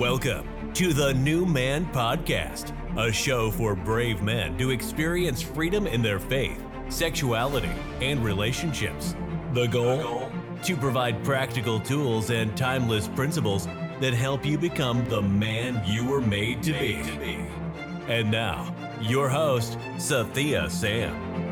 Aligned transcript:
Welcome 0.00 0.72
to 0.72 0.94
the 0.94 1.12
New 1.12 1.44
Man 1.44 1.84
Podcast, 1.92 2.72
a 2.96 3.12
show 3.12 3.50
for 3.50 3.74
brave 3.74 4.22
men 4.22 4.56
to 4.56 4.70
experience 4.70 5.42
freedom 5.42 5.86
in 5.86 6.00
their 6.00 6.18
faith, 6.18 6.64
sexuality, 6.88 7.68
and 8.00 8.24
relationships. 8.24 9.14
The 9.52 9.66
goal? 9.66 10.32
To 10.62 10.76
provide 10.78 11.22
practical 11.22 11.78
tools 11.78 12.30
and 12.30 12.56
timeless 12.56 13.08
principles 13.08 13.66
that 14.00 14.14
help 14.14 14.46
you 14.46 14.56
become 14.56 15.06
the 15.10 15.20
man 15.20 15.82
you 15.84 16.06
were 16.06 16.22
made 16.22 16.62
to 16.62 16.72
be. 16.72 16.94
And 18.08 18.30
now, 18.30 18.74
your 19.02 19.28
host, 19.28 19.78
Sathiya 19.96 20.70
Sam. 20.70 21.49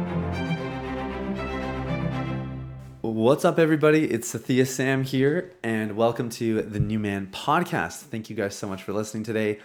What's 3.28 3.44
up, 3.44 3.58
everybody? 3.58 4.10
It's 4.10 4.32
Sathiya 4.32 4.66
Sam 4.66 5.04
here, 5.04 5.52
and 5.62 5.96
welcome 5.96 6.30
to 6.30 6.62
the 6.62 6.80
New 6.80 6.98
Man 6.98 7.26
Podcast. 7.26 7.96
Thank 8.04 8.30
you 8.30 8.34
guys 8.34 8.56
so 8.56 8.66
much 8.66 8.82
for 8.82 8.94
listening 8.94 9.22
today. 9.22 9.58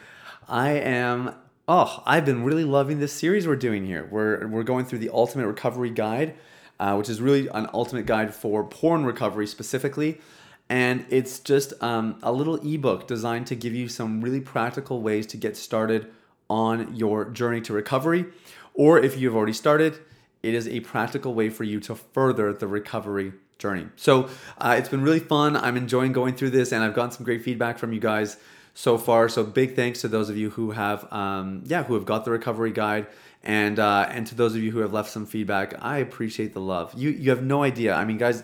I 0.49 0.71
am, 0.71 1.33
oh, 1.65 2.03
I've 2.05 2.25
been 2.25 2.43
really 2.43 2.65
loving 2.65 2.99
this 2.99 3.13
series 3.13 3.47
we're 3.47 3.55
doing 3.55 3.85
here. 3.85 4.05
We're, 4.11 4.47
we're 4.47 4.63
going 4.63 4.83
through 4.83 4.99
the 4.99 5.09
Ultimate 5.13 5.47
Recovery 5.47 5.91
Guide, 5.91 6.35
uh, 6.77 6.95
which 6.95 7.07
is 7.07 7.21
really 7.21 7.47
an 7.47 7.69
ultimate 7.73 8.05
guide 8.05 8.35
for 8.35 8.65
porn 8.65 9.05
recovery 9.05 9.47
specifically. 9.47 10.19
And 10.67 11.05
it's 11.09 11.39
just 11.39 11.71
um, 11.81 12.19
a 12.21 12.33
little 12.33 12.55
ebook 12.55 13.07
designed 13.07 13.47
to 13.47 13.55
give 13.55 13.73
you 13.73 13.87
some 13.87 14.19
really 14.19 14.41
practical 14.41 15.01
ways 15.01 15.25
to 15.27 15.37
get 15.37 15.55
started 15.55 16.11
on 16.49 16.93
your 16.93 17.29
journey 17.29 17.61
to 17.61 17.71
recovery. 17.71 18.25
Or 18.73 18.99
if 18.99 19.17
you've 19.17 19.37
already 19.37 19.53
started, 19.53 19.99
it 20.41 20.53
is 20.53 20.67
a 20.67 20.81
practical 20.81 21.33
way 21.33 21.49
for 21.49 21.63
you 21.63 21.79
to 21.79 21.95
further 21.95 22.51
the 22.51 22.67
recovery 22.67 23.31
journey. 23.57 23.87
So 23.95 24.29
uh, 24.57 24.75
it's 24.77 24.89
been 24.89 25.03
really 25.03 25.19
fun. 25.19 25.55
I'm 25.55 25.77
enjoying 25.77 26.11
going 26.11 26.35
through 26.35 26.51
this, 26.51 26.71
and 26.71 26.83
I've 26.83 26.93
gotten 26.93 27.11
some 27.11 27.23
great 27.23 27.43
feedback 27.43 27.77
from 27.77 27.93
you 27.93 27.99
guys 27.99 28.37
so 28.73 28.97
far. 28.97 29.29
So 29.29 29.43
big 29.43 29.75
thanks 29.75 30.01
to 30.01 30.07
those 30.07 30.29
of 30.29 30.37
you 30.37 30.49
who 30.51 30.71
have, 30.71 31.11
um, 31.11 31.63
yeah, 31.65 31.83
who 31.83 31.93
have 31.93 32.05
got 32.05 32.25
the 32.25 32.31
recovery 32.31 32.71
guide, 32.71 33.07
and 33.43 33.79
uh, 33.79 34.07
and 34.09 34.25
to 34.27 34.35
those 34.35 34.55
of 34.55 34.63
you 34.63 34.71
who 34.71 34.79
have 34.79 34.93
left 34.93 35.09
some 35.09 35.25
feedback. 35.25 35.73
I 35.81 35.97
appreciate 35.97 36.53
the 36.53 36.61
love. 36.61 36.93
You 36.95 37.09
you 37.09 37.29
have 37.29 37.43
no 37.43 37.63
idea. 37.63 37.93
I 37.93 38.05
mean, 38.05 38.17
guys, 38.17 38.43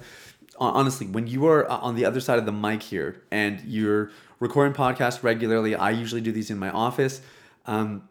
honestly, 0.58 1.08
when 1.08 1.28
you 1.28 1.48
are 1.48 1.70
uh, 1.70 1.78
on 1.78 1.96
the 1.96 2.06
other 2.06 2.20
side 2.20 2.40
of 2.40 2.46
the 2.46 2.52
mic 2.52 2.84
here 2.84 3.22
and 3.32 3.62
you're 3.62 4.12
recording 4.40 4.74
podcasts 4.74 5.24
regularly, 5.24 5.76
I 5.76 5.92
usually 5.92 6.22
do 6.22 6.32
these 6.32 6.50
in 6.52 6.60
my 6.60 6.70
office. 6.70 7.22
Um, 7.66 8.08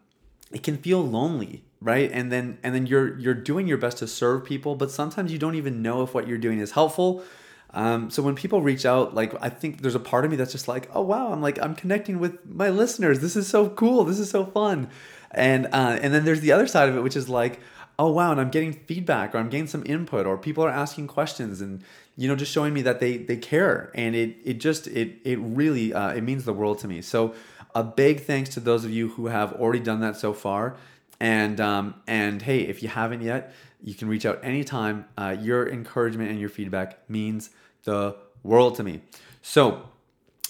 it 0.51 0.63
can 0.63 0.77
feel 0.77 1.05
lonely 1.05 1.63
right? 1.81 2.09
And 2.11 2.31
then 2.31 2.57
and 2.63 2.75
then 2.75 2.85
you're 2.85 3.17
you're 3.19 3.33
doing 3.33 3.67
your 3.67 3.77
best 3.77 3.99
to 3.99 4.07
serve 4.07 4.45
people 4.45 4.75
but 4.75 4.91
sometimes 4.91 5.31
you 5.31 5.39
don't 5.39 5.55
even 5.55 5.81
know 5.81 6.03
if 6.03 6.13
what 6.13 6.27
you're 6.27 6.37
doing 6.37 6.59
is 6.59 6.71
helpful. 6.71 7.23
Um, 7.71 8.09
so 8.09 8.23
when 8.23 8.33
people 8.33 8.63
reach 8.63 8.83
out 8.83 9.13
like 9.13 9.31
i 9.43 9.49
think 9.49 9.83
there's 9.83 9.93
a 9.93 9.99
part 9.99 10.25
of 10.25 10.31
me 10.31 10.37
that's 10.37 10.51
just 10.51 10.67
like 10.67 10.89
oh 10.95 11.01
wow 11.03 11.31
i'm 11.31 11.39
like 11.39 11.61
i'm 11.61 11.75
connecting 11.75 12.19
with 12.19 12.43
my 12.45 12.69
listeners. 12.69 13.19
This 13.19 13.35
is 13.35 13.47
so 13.47 13.69
cool. 13.69 14.03
This 14.03 14.19
is 14.19 14.29
so 14.29 14.45
fun. 14.45 14.89
And 15.31 15.67
uh, 15.67 15.99
and 16.01 16.11
then 16.11 16.25
there's 16.25 16.41
the 16.41 16.51
other 16.51 16.67
side 16.67 16.89
of 16.89 16.97
it 16.97 17.01
which 17.01 17.15
is 17.15 17.29
like 17.29 17.59
oh 17.99 18.11
wow 18.11 18.31
and 18.31 18.41
i'm 18.41 18.49
getting 18.49 18.73
feedback 18.73 19.35
or 19.35 19.37
i'm 19.37 19.49
getting 19.49 19.67
some 19.67 19.83
input 19.85 20.25
or 20.25 20.37
people 20.37 20.63
are 20.65 20.69
asking 20.69 21.05
questions 21.05 21.61
and 21.61 21.83
you 22.19 22.27
know 22.27 22.35
just 22.35 22.51
showing 22.51 22.73
me 22.73 22.81
that 22.81 22.99
they 22.99 23.15
they 23.17 23.37
care. 23.37 23.91
And 23.95 24.13
it 24.13 24.35
it 24.43 24.53
just 24.55 24.87
it 24.87 25.19
it 25.23 25.39
really 25.39 25.93
uh, 25.93 26.09
it 26.11 26.21
means 26.21 26.43
the 26.43 26.53
world 26.53 26.79
to 26.79 26.87
me. 26.87 27.01
So 27.01 27.33
a 27.75 27.83
big 27.83 28.21
thanks 28.21 28.49
to 28.51 28.59
those 28.59 28.83
of 28.85 28.91
you 28.91 29.09
who 29.09 29.27
have 29.27 29.53
already 29.53 29.79
done 29.79 30.01
that 30.01 30.15
so 30.17 30.33
far 30.33 30.77
and 31.19 31.59
um, 31.59 31.95
and 32.07 32.41
hey, 32.41 32.61
if 32.61 32.81
you 32.81 32.89
haven't 32.89 33.21
yet, 33.21 33.53
you 33.83 33.93
can 33.93 34.07
reach 34.07 34.25
out 34.25 34.39
anytime. 34.43 35.05
Uh, 35.17 35.35
your 35.39 35.67
encouragement 35.67 36.29
and 36.29 36.39
your 36.39 36.49
feedback 36.49 37.09
means 37.09 37.49
the 37.83 38.15
world 38.43 38.75
to 38.75 38.83
me. 38.83 39.01
So, 39.41 39.89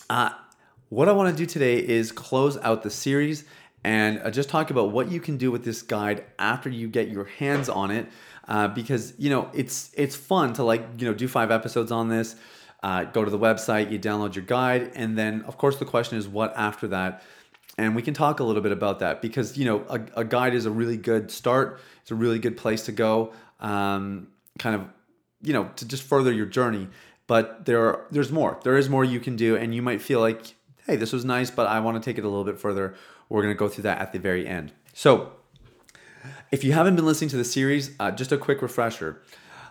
uh, 0.09 0.31
what 0.89 1.09
I 1.09 1.11
want 1.11 1.35
to 1.35 1.43
do 1.43 1.45
today 1.45 1.77
is 1.77 2.11
close 2.11 2.57
out 2.57 2.83
the 2.83 2.89
series 2.89 3.45
and 3.83 4.19
uh, 4.19 4.29
just 4.29 4.49
talk 4.49 4.69
about 4.69 4.91
what 4.91 5.11
you 5.11 5.19
can 5.19 5.37
do 5.37 5.51
with 5.51 5.63
this 5.63 5.81
guide 5.81 6.25
after 6.37 6.69
you 6.69 6.87
get 6.87 7.09
your 7.09 7.25
hands 7.25 7.69
on 7.69 7.91
it. 7.91 8.07
Uh, 8.47 8.67
because 8.67 9.13
you 9.19 9.29
know 9.29 9.49
it's 9.53 9.91
it's 9.95 10.15
fun 10.15 10.53
to 10.53 10.63
like 10.63 10.83
you 10.97 11.07
know 11.07 11.13
do 11.13 11.27
five 11.27 11.51
episodes 11.51 11.91
on 11.91 12.09
this. 12.09 12.35
Uh, 12.81 13.03
go 13.03 13.25
to 13.25 13.31
the 13.31 13.39
website, 13.39 13.91
you 13.91 13.99
download 13.99 14.35
your 14.35 14.45
guide, 14.45 14.91
and 14.95 15.17
then 15.17 15.41
of 15.43 15.57
course 15.57 15.77
the 15.77 15.85
question 15.85 16.17
is 16.17 16.27
what 16.27 16.55
after 16.55 16.87
that? 16.87 17.23
And 17.77 17.95
we 17.95 18.01
can 18.01 18.13
talk 18.13 18.39
a 18.39 18.43
little 18.43 18.61
bit 18.61 18.71
about 18.71 18.99
that 18.99 19.21
because 19.21 19.57
you 19.57 19.65
know 19.65 19.85
a, 19.89 20.01
a 20.21 20.23
guide 20.23 20.53
is 20.53 20.65
a 20.65 20.71
really 20.71 20.97
good 20.97 21.31
start. 21.31 21.79
It's 22.01 22.11
a 22.11 22.15
really 22.15 22.39
good 22.39 22.57
place 22.57 22.85
to 22.85 22.91
go 22.91 23.33
um, 23.59 24.27
kind 24.57 24.75
of 24.75 24.85
you 25.41 25.53
know 25.53 25.69
to 25.75 25.87
just 25.87 26.03
further 26.03 26.31
your 26.31 26.45
journey. 26.45 26.87
But 27.27 27.65
there 27.65 27.85
are, 27.85 28.05
there's 28.09 28.31
more. 28.31 28.59
There 28.63 28.75
is 28.75 28.89
more 28.89 29.05
you 29.05 29.19
can 29.19 29.35
do 29.35 29.55
and 29.55 29.73
you 29.73 29.81
might 29.81 30.01
feel 30.01 30.19
like 30.19 30.55
hey 30.87 30.95
this 30.95 31.13
was 31.13 31.23
nice 31.23 31.51
but 31.51 31.67
i 31.67 31.79
want 31.79 32.01
to 32.01 32.09
take 32.09 32.17
it 32.17 32.25
a 32.25 32.27
little 32.27 32.43
bit 32.45 32.59
further. 32.59 32.95
We're 33.29 33.43
going 33.43 33.53
to 33.53 33.57
go 33.57 33.69
through 33.69 33.83
that 33.83 33.99
at 33.99 34.11
the 34.11 34.19
very 34.19 34.47
end. 34.47 34.71
So 34.93 35.33
if 36.51 36.63
you 36.63 36.71
haven't 36.71 36.95
been 36.95 37.05
listening 37.05 37.29
to 37.29 37.37
the 37.37 37.45
series 37.45 37.91
uh, 37.99 38.11
just 38.11 38.31
a 38.31 38.37
quick 38.37 38.61
refresher 38.61 39.21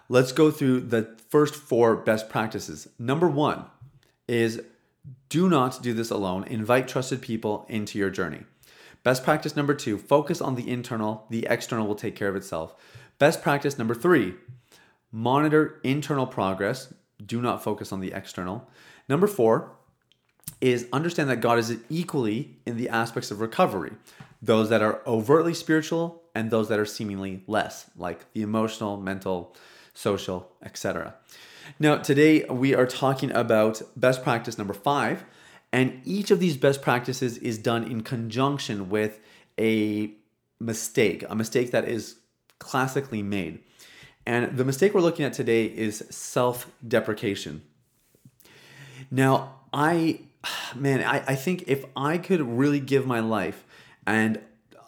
let's 0.08 0.32
go 0.32 0.50
through 0.50 0.80
the 0.80 1.16
first 1.28 1.54
four 1.54 1.96
best 1.96 2.28
practices 2.28 2.88
number 2.98 3.28
one 3.28 3.64
is 4.26 4.62
do 5.28 5.48
not 5.48 5.82
do 5.82 5.94
this 5.94 6.10
alone. 6.10 6.44
Invite 6.44 6.88
trusted 6.88 7.22
people 7.22 7.66
into 7.68 7.98
your 7.98 8.10
journey. 8.10 8.44
Best 9.02 9.24
practice 9.24 9.56
number 9.56 9.74
two 9.74 9.98
focus 9.98 10.40
on 10.40 10.54
the 10.54 10.68
internal, 10.68 11.26
the 11.30 11.46
external 11.48 11.86
will 11.86 11.94
take 11.94 12.16
care 12.16 12.28
of 12.28 12.36
itself. 12.36 12.74
Best 13.18 13.42
practice 13.42 13.78
number 13.78 13.94
three 13.94 14.34
monitor 15.10 15.80
internal 15.82 16.26
progress. 16.26 16.92
Do 17.24 17.40
not 17.40 17.64
focus 17.64 17.92
on 17.92 18.00
the 18.00 18.12
external. 18.12 18.68
Number 19.08 19.26
four 19.26 19.72
is 20.60 20.86
understand 20.92 21.30
that 21.30 21.40
God 21.40 21.58
is 21.58 21.76
equally 21.88 22.56
in 22.66 22.76
the 22.76 22.88
aspects 22.88 23.30
of 23.30 23.40
recovery 23.40 23.92
those 24.40 24.68
that 24.68 24.82
are 24.82 25.02
overtly 25.06 25.52
spiritual 25.52 26.22
and 26.34 26.50
those 26.50 26.68
that 26.68 26.78
are 26.78 26.86
seemingly 26.86 27.42
less, 27.48 27.90
like 27.96 28.32
the 28.34 28.42
emotional, 28.42 28.96
mental, 28.96 29.56
social, 29.98 30.52
etc. 30.62 31.14
Now, 31.80 31.96
today 31.96 32.44
we 32.44 32.72
are 32.72 32.86
talking 32.86 33.32
about 33.32 33.82
best 33.96 34.22
practice 34.22 34.56
number 34.56 34.72
five, 34.72 35.24
and 35.72 36.00
each 36.04 36.30
of 36.30 36.38
these 36.38 36.56
best 36.56 36.82
practices 36.82 37.36
is 37.38 37.58
done 37.58 37.82
in 37.82 38.02
conjunction 38.02 38.90
with 38.90 39.18
a 39.58 40.12
mistake, 40.60 41.24
a 41.28 41.34
mistake 41.34 41.72
that 41.72 41.88
is 41.88 42.16
classically 42.60 43.24
made. 43.24 43.58
And 44.24 44.56
the 44.56 44.64
mistake 44.64 44.94
we're 44.94 45.00
looking 45.00 45.24
at 45.24 45.32
today 45.32 45.64
is 45.64 46.04
self 46.10 46.70
deprecation. 46.86 47.62
Now, 49.10 49.56
I, 49.72 50.20
man, 50.76 51.02
I, 51.02 51.24
I 51.26 51.34
think 51.34 51.64
if 51.66 51.84
I 51.96 52.18
could 52.18 52.40
really 52.40 52.80
give 52.80 53.04
my 53.04 53.18
life 53.18 53.64
and 54.06 54.38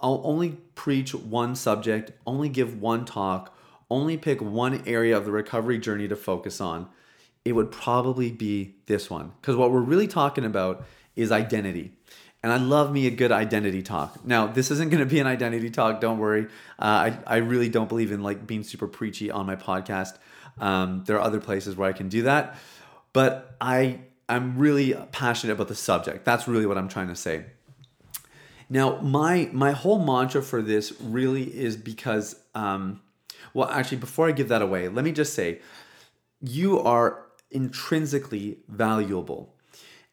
I'll 0.00 0.22
only 0.24 0.50
preach 0.76 1.14
one 1.14 1.56
subject, 1.56 2.12
only 2.26 2.48
give 2.48 2.80
one 2.80 3.04
talk, 3.04 3.56
only 3.90 4.16
pick 4.16 4.40
one 4.40 4.82
area 4.86 5.16
of 5.16 5.24
the 5.24 5.32
recovery 5.32 5.78
journey 5.78 6.08
to 6.08 6.16
focus 6.16 6.60
on, 6.60 6.88
it 7.44 7.52
would 7.52 7.70
probably 7.70 8.30
be 8.30 8.76
this 8.86 9.10
one. 9.10 9.32
Because 9.40 9.56
what 9.56 9.72
we're 9.72 9.80
really 9.80 10.06
talking 10.06 10.44
about 10.44 10.84
is 11.16 11.32
identity. 11.32 11.92
And 12.42 12.52
I 12.52 12.56
love 12.56 12.90
me 12.92 13.06
a 13.06 13.10
good 13.10 13.32
identity 13.32 13.82
talk. 13.82 14.24
Now, 14.24 14.46
this 14.46 14.70
isn't 14.70 14.90
going 14.90 15.00
to 15.00 15.06
be 15.06 15.20
an 15.20 15.26
identity 15.26 15.68
talk. 15.68 16.00
Don't 16.00 16.18
worry. 16.18 16.46
Uh, 16.78 17.10
I, 17.10 17.18
I 17.26 17.36
really 17.38 17.68
don't 17.68 17.88
believe 17.88 18.12
in 18.12 18.22
like 18.22 18.46
being 18.46 18.62
super 18.62 18.86
preachy 18.86 19.30
on 19.30 19.44
my 19.44 19.56
podcast. 19.56 20.16
Um, 20.58 21.04
there 21.06 21.16
are 21.16 21.22
other 21.22 21.40
places 21.40 21.76
where 21.76 21.88
I 21.88 21.92
can 21.92 22.08
do 22.08 22.22
that, 22.22 22.56
but 23.12 23.56
I 23.60 24.00
I'm 24.28 24.58
really 24.58 24.94
passionate 25.10 25.54
about 25.54 25.68
the 25.68 25.74
subject. 25.74 26.24
That's 26.24 26.46
really 26.46 26.66
what 26.66 26.78
I'm 26.78 26.88
trying 26.88 27.08
to 27.08 27.16
say. 27.16 27.46
Now, 28.68 29.00
my 29.00 29.50
my 29.52 29.72
whole 29.72 29.98
mantra 29.98 30.42
for 30.42 30.62
this 30.62 30.92
really 31.00 31.42
is 31.42 31.76
because 31.76 32.36
um, 32.54 33.00
well, 33.54 33.68
actually, 33.68 33.98
before 33.98 34.28
I 34.28 34.32
give 34.32 34.48
that 34.48 34.62
away, 34.62 34.88
let 34.88 35.04
me 35.04 35.12
just 35.12 35.34
say 35.34 35.60
you 36.40 36.80
are 36.80 37.26
intrinsically 37.50 38.58
valuable. 38.68 39.54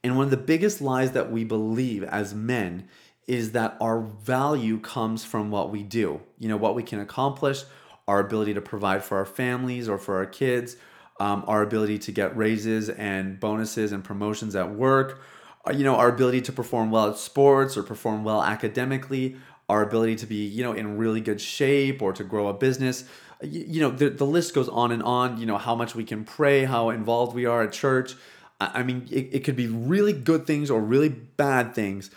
And 0.03 0.15
one 0.15 0.25
of 0.25 0.31
the 0.31 0.37
biggest 0.37 0.81
lies 0.81 1.11
that 1.11 1.31
we 1.31 1.43
believe 1.43 2.03
as 2.03 2.33
men 2.33 2.87
is 3.27 3.51
that 3.51 3.75
our 3.81 4.01
value 4.01 4.79
comes 4.79 5.25
from 5.25 5.51
what 5.51 5.69
we 5.69 5.83
do, 5.83 6.21
you 6.39 6.47
know, 6.47 6.57
what 6.57 6.75
we 6.75 6.83
can 6.83 6.99
accomplish, 6.99 7.63
our 8.07 8.19
ability 8.19 8.53
to 8.53 8.61
provide 8.61 9.03
for 9.03 9.17
our 9.17 9.25
families 9.25 9.89
or 9.89 9.97
for 9.97 10.17
our 10.17 10.25
kids, 10.25 10.77
um, 11.19 11.43
our 11.47 11.61
ability 11.61 11.99
to 11.99 12.11
get 12.11 12.35
raises 12.37 12.89
and 12.89 13.39
bonuses 13.39 13.91
and 13.91 14.03
promotions 14.03 14.55
at 14.55 14.73
work, 14.73 15.21
uh, 15.67 15.71
you 15.71 15.83
know, 15.83 15.95
our 15.95 16.07
ability 16.07 16.41
to 16.41 16.51
perform 16.51 16.89
well 16.89 17.09
at 17.09 17.17
sports 17.17 17.75
or 17.75 17.83
perform 17.83 18.23
well 18.23 18.41
academically, 18.41 19.35
our 19.69 19.81
ability 19.81 20.15
to 20.17 20.25
be, 20.25 20.45
you 20.45 20.63
know, 20.63 20.73
in 20.73 20.97
really 20.97 21.21
good 21.21 21.41
shape 21.41 22.01
or 22.01 22.13
to 22.13 22.23
grow 22.23 22.47
a 22.47 22.53
business. 22.53 23.03
You, 23.41 23.65
you 23.67 23.81
know 23.81 23.91
the, 23.91 24.09
the 24.09 24.25
list 24.25 24.53
goes 24.53 24.69
on 24.69 24.91
and 24.91 25.03
on 25.03 25.37
you 25.37 25.45
know 25.45 25.57
how 25.57 25.75
much 25.75 25.93
we 25.93 26.03
can 26.03 26.23
pray 26.25 26.65
how 26.65 26.89
involved 26.89 27.35
we 27.35 27.45
are 27.45 27.63
at 27.63 27.71
church. 27.73 28.15
I, 28.59 28.79
I 28.79 28.83
mean 28.83 29.07
it, 29.11 29.29
it 29.31 29.43
could 29.43 29.55
be 29.55 29.67
really 29.67 30.13
good 30.13 30.47
things 30.47 30.71
or 30.71 30.81
really 30.81 31.09
bad 31.09 31.75
things 31.75 32.09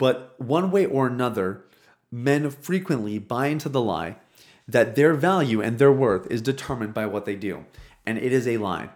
but 0.00 0.34
one 0.38 0.70
way 0.70 0.86
or 0.86 1.06
another 1.06 1.62
men 2.10 2.48
frequently 2.48 3.18
buy 3.18 3.48
into 3.48 3.68
the 3.68 3.82
lie 3.82 4.16
that 4.66 4.96
their 4.96 5.12
value 5.12 5.60
and 5.60 5.78
their 5.78 5.92
worth 5.92 6.26
is 6.30 6.40
determined 6.40 6.94
by 6.94 7.04
what 7.04 7.26
they 7.26 7.36
do 7.36 7.66
and 8.06 8.16
it 8.16 8.32
is 8.32 8.48
a 8.48 8.56
lie. 8.56 8.88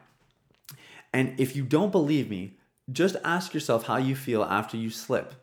And 1.12 1.38
if 1.38 1.54
you 1.54 1.62
don't 1.62 1.92
believe 1.92 2.30
me 2.30 2.54
just 2.90 3.16
ask 3.22 3.52
yourself 3.52 3.86
how 3.86 3.98
you 3.98 4.16
feel 4.16 4.42
after 4.44 4.78
you 4.78 4.88
slip. 4.88 5.34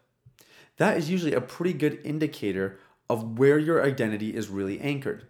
That 0.82 0.98
is 0.98 1.12
usually 1.12 1.36
a 1.36 1.42
pretty 1.42 1.74
good 1.74 2.00
indicator 2.04 2.80
of 3.08 3.38
where 3.38 3.60
your 3.60 3.86
identity 3.86 4.36
is 4.36 4.48
really 4.50 4.80
anchored. 4.80 5.28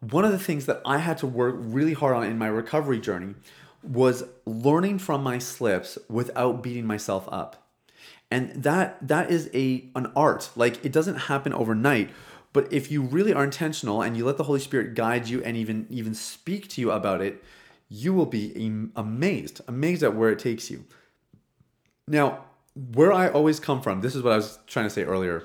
One 0.00 0.26
of 0.26 0.30
the 0.30 0.38
things 0.38 0.66
that 0.66 0.82
I 0.84 0.98
had 0.98 1.16
to 1.18 1.26
work 1.26 1.54
really 1.58 1.94
hard 1.94 2.14
on 2.14 2.24
in 2.24 2.36
my 2.36 2.48
recovery 2.48 3.00
journey 3.00 3.34
was 3.82 4.24
learning 4.44 4.98
from 4.98 5.22
my 5.22 5.38
slips 5.38 5.96
without 6.10 6.62
beating 6.62 6.86
myself 6.86 7.26
up. 7.32 7.66
And 8.30 8.62
that 8.62 8.98
that 9.08 9.30
is 9.30 9.48
a 9.54 9.88
an 9.96 10.12
art. 10.14 10.50
Like 10.54 10.84
it 10.84 10.92
doesn't 10.92 11.16
happen 11.32 11.54
overnight, 11.54 12.10
but 12.52 12.70
if 12.70 12.90
you 12.90 13.00
really 13.00 13.32
are 13.32 13.44
intentional 13.44 14.02
and 14.02 14.18
you 14.18 14.26
let 14.26 14.36
the 14.36 14.44
Holy 14.44 14.60
Spirit 14.60 14.94
guide 14.94 15.30
you 15.30 15.42
and 15.44 15.56
even 15.56 15.86
even 15.88 16.12
speak 16.12 16.68
to 16.68 16.82
you 16.82 16.90
about 16.90 17.22
it, 17.22 17.42
you 17.88 18.12
will 18.12 18.26
be 18.26 18.52
amazed, 18.94 19.62
amazed 19.66 20.02
at 20.02 20.14
where 20.14 20.28
it 20.28 20.38
takes 20.38 20.70
you. 20.70 20.84
Now, 22.06 22.44
where 22.74 23.12
I 23.12 23.28
always 23.28 23.60
come 23.60 23.80
from, 23.80 24.00
this 24.00 24.14
is 24.14 24.22
what 24.22 24.32
I 24.32 24.36
was 24.36 24.58
trying 24.66 24.86
to 24.86 24.90
say 24.90 25.04
earlier. 25.04 25.44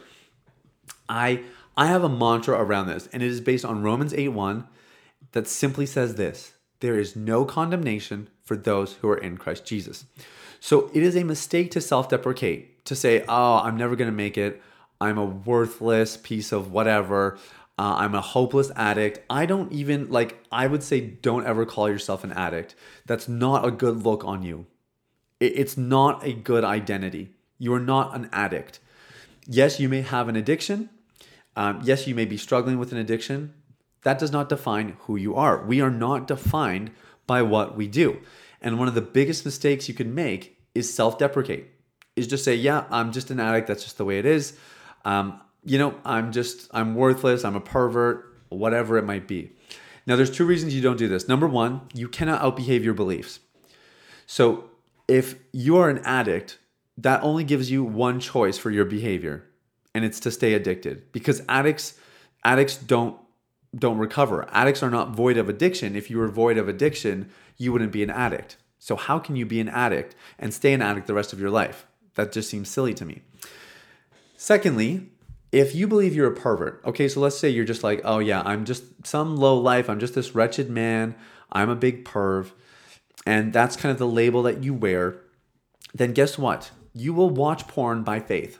I 1.08 1.44
I 1.78 1.88
have 1.88 2.04
a 2.04 2.10
mantra 2.10 2.60
around 2.60 2.88
this, 2.88 3.08
and 3.14 3.24
it 3.24 3.28
is 3.28 3.40
based 3.40 3.64
on 3.64 3.84
Romans 3.84 4.14
8 4.14 4.30
1 4.30 4.68
that 5.32 5.48
simply 5.48 5.86
says 5.86 6.16
this 6.16 6.54
there 6.80 6.98
is 6.98 7.16
no 7.16 7.46
condemnation 7.46 8.30
for 8.44 8.56
those 8.56 8.94
who 8.96 9.10
are 9.10 9.18
in 9.18 9.38
Christ 9.38 9.66
Jesus. 9.66 10.06
So 10.60 10.90
it 10.94 11.04
is 11.04 11.16
a 11.16 11.24
mistake 11.24 11.72
to 11.72 11.82
self 11.82 12.10
deprecate, 12.10 12.86
to 12.86 12.96
say, 12.96 13.24
oh, 13.28 13.58
I'm 13.58 13.78
never 13.78 13.96
to 13.96 14.12
make 14.12 14.38
it. 14.38 14.62
I'm 15.02 15.18
a 15.18 15.26
worthless 15.26 16.18
piece 16.18 16.52
of 16.52 16.72
whatever. 16.72 17.38
Uh, 17.78 17.96
I'm 18.00 18.14
a 18.14 18.22
hopeless 18.22 18.72
addict. 18.76 19.20
I 19.30 19.46
don't 19.46 19.72
even, 19.72 20.10
like, 20.10 20.44
I 20.52 20.68
would 20.68 20.84
say, 20.84 21.00
don't 21.00 21.46
ever 21.46 21.66
call 21.66 21.90
yourself 21.90 22.26
an 22.26 22.34
addict. 22.34 22.76
That's 23.06 23.30
not 23.30 23.66
a 23.66 23.72
good 23.72 24.04
look 24.04 24.26
on 24.26 24.44
you. 24.44 24.66
It's 25.40 25.78
not 25.78 26.26
a 26.26 26.34
good 26.34 26.64
identity. 26.64 27.30
You 27.58 27.74
are 27.74 27.80
not 27.80 28.16
an 28.16 28.30
addict. 28.34 28.80
Yes, 29.48 29.80
you 29.80 29.90
may 29.90 30.02
have 30.02 30.28
an 30.28 30.36
addiction. 30.36 30.90
Um, 31.56 31.82
yes, 31.84 32.08
you 32.08 32.16
may 32.16 32.26
be 32.26 32.38
struggling 32.38 32.78
with 32.78 32.92
an 32.92 32.98
addiction. 32.98 33.54
That 34.04 34.20
does 34.20 34.32
not 34.32 34.50
define 34.50 34.98
who 35.02 35.16
you 35.16 35.36
are. 35.36 35.66
We 35.66 35.82
are 35.82 35.90
not 35.90 36.28
defined 36.28 36.92
by 37.28 37.42
what 37.42 37.76
we 37.76 37.88
do. 37.88 38.20
And 38.62 38.80
one 38.80 38.88
of 38.88 38.96
the 38.96 39.02
biggest 39.02 39.46
mistakes 39.46 39.88
you 39.88 39.94
can 39.94 40.14
make 40.14 40.58
is 40.76 40.94
self 40.94 41.18
deprecate, 41.18 41.68
is 42.16 42.28
just 42.28 42.44
say, 42.44 42.56
yeah, 42.56 42.86
I'm 42.90 43.12
just 43.12 43.32
an 43.32 43.40
addict. 43.40 43.68
That's 43.68 43.84
just 43.84 43.98
the 43.98 44.06
way 44.06 44.20
it 44.20 44.26
is. 44.26 44.58
Um, 45.06 45.42
you 45.64 45.78
know, 45.78 45.96
I'm 46.06 46.32
just, 46.32 46.70
I'm 46.72 46.96
worthless. 46.96 47.44
I'm 47.44 47.56
a 47.56 47.62
pervert, 47.62 48.38
whatever 48.50 48.98
it 48.98 49.06
might 49.06 49.28
be. 49.28 49.52
Now, 50.06 50.16
there's 50.16 50.32
two 50.32 50.46
reasons 50.46 50.74
you 50.74 50.82
don't 50.82 50.98
do 50.98 51.08
this. 51.08 51.28
Number 51.28 51.48
one, 51.48 51.82
you 51.94 52.08
cannot 52.08 52.42
outbehave 52.42 52.84
your 52.84 52.94
beliefs. 52.94 53.40
So 54.26 54.69
if 55.10 55.36
you 55.52 55.78
are 55.78 55.90
an 55.90 56.00
addict, 56.00 56.60
that 56.98 57.24
only 57.24 57.44
gives 57.44 57.72
you 57.72 57.84
one 57.84 58.20
choice 58.20 58.58
for 58.58 58.70
your 58.70 58.86
behavior, 58.86 59.46
and 59.96 60.06
it's 60.06 60.20
to 60.22 60.32
stay 60.32 60.54
addicted. 60.54 61.12
Because 61.12 61.42
addicts, 61.50 61.96
addicts 62.44 62.78
don't 62.78 63.20
don't 63.76 64.00
recover. 64.00 64.48
Addicts 64.52 64.82
are 64.82 64.90
not 64.90 65.12
void 65.12 65.38
of 65.38 65.48
addiction. 65.48 65.96
If 65.96 66.10
you 66.10 66.18
were 66.18 66.28
void 66.28 66.58
of 66.58 66.68
addiction, 66.68 67.30
you 67.58 67.72
wouldn't 67.72 67.92
be 67.92 68.02
an 68.02 68.10
addict. 68.10 68.58
So 68.80 68.96
how 68.96 69.20
can 69.20 69.36
you 69.36 69.46
be 69.46 69.60
an 69.60 69.70
addict 69.70 70.16
and 70.40 70.54
stay 70.54 70.74
an 70.74 70.82
addict 70.82 71.06
the 71.06 71.14
rest 71.14 71.34
of 71.34 71.40
your 71.40 71.52
life? 71.52 71.86
That 72.16 72.32
just 72.32 72.50
seems 72.50 72.68
silly 72.68 72.96
to 72.96 73.06
me. 73.06 73.22
Secondly, 74.38 75.10
if 75.52 75.76
you 75.76 75.88
believe 75.88 76.16
you're 76.16 76.32
a 76.32 76.36
pervert, 76.36 76.82
okay, 76.84 77.08
so 77.08 77.20
let's 77.20 77.38
say 77.38 77.50
you're 77.50 77.66
just 77.66 77.84
like, 77.84 78.02
oh 78.04 78.20
yeah, 78.20 78.42
I'm 78.44 78.66
just 78.66 78.84
some 79.06 79.38
low 79.38 79.60
life, 79.60 79.90
I'm 79.90 80.00
just 80.00 80.16
this 80.16 80.34
wretched 80.34 80.70
man, 80.70 81.16
I'm 81.52 81.70
a 81.70 81.76
big 81.76 82.06
perv, 82.06 82.52
and 83.26 83.54
that's 83.54 83.76
kind 83.76 83.92
of 83.92 83.98
the 83.98 84.08
label 84.08 84.44
that 84.44 84.64
you 84.64 84.74
wear, 84.74 85.18
then 85.94 86.14
guess 86.14 86.38
what? 86.38 86.72
You 86.94 87.14
will 87.14 87.30
watch 87.30 87.68
porn 87.68 88.04
by 88.04 88.20
faith 88.20 88.60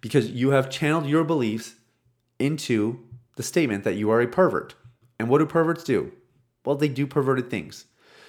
because 0.00 0.30
you 0.30 0.50
have 0.50 0.70
channeled 0.70 1.06
your 1.06 1.24
beliefs 1.24 1.76
into 2.38 3.00
the 3.36 3.42
statement 3.42 3.84
that 3.84 3.94
you 3.94 4.10
are 4.10 4.20
a 4.20 4.26
pervert. 4.26 4.74
And 5.18 5.28
what 5.28 5.38
do 5.38 5.46
perverts 5.46 5.84
do? 5.84 6.12
Well, 6.64 6.76
they 6.76 6.88
do 6.88 7.06
perverted 7.06 7.50
things. 7.50 7.86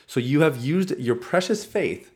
So 0.08 0.20
you 0.20 0.42
have 0.42 0.64
used 0.64 0.98
your 1.00 1.16
precious 1.16 1.66
faith 1.66 2.14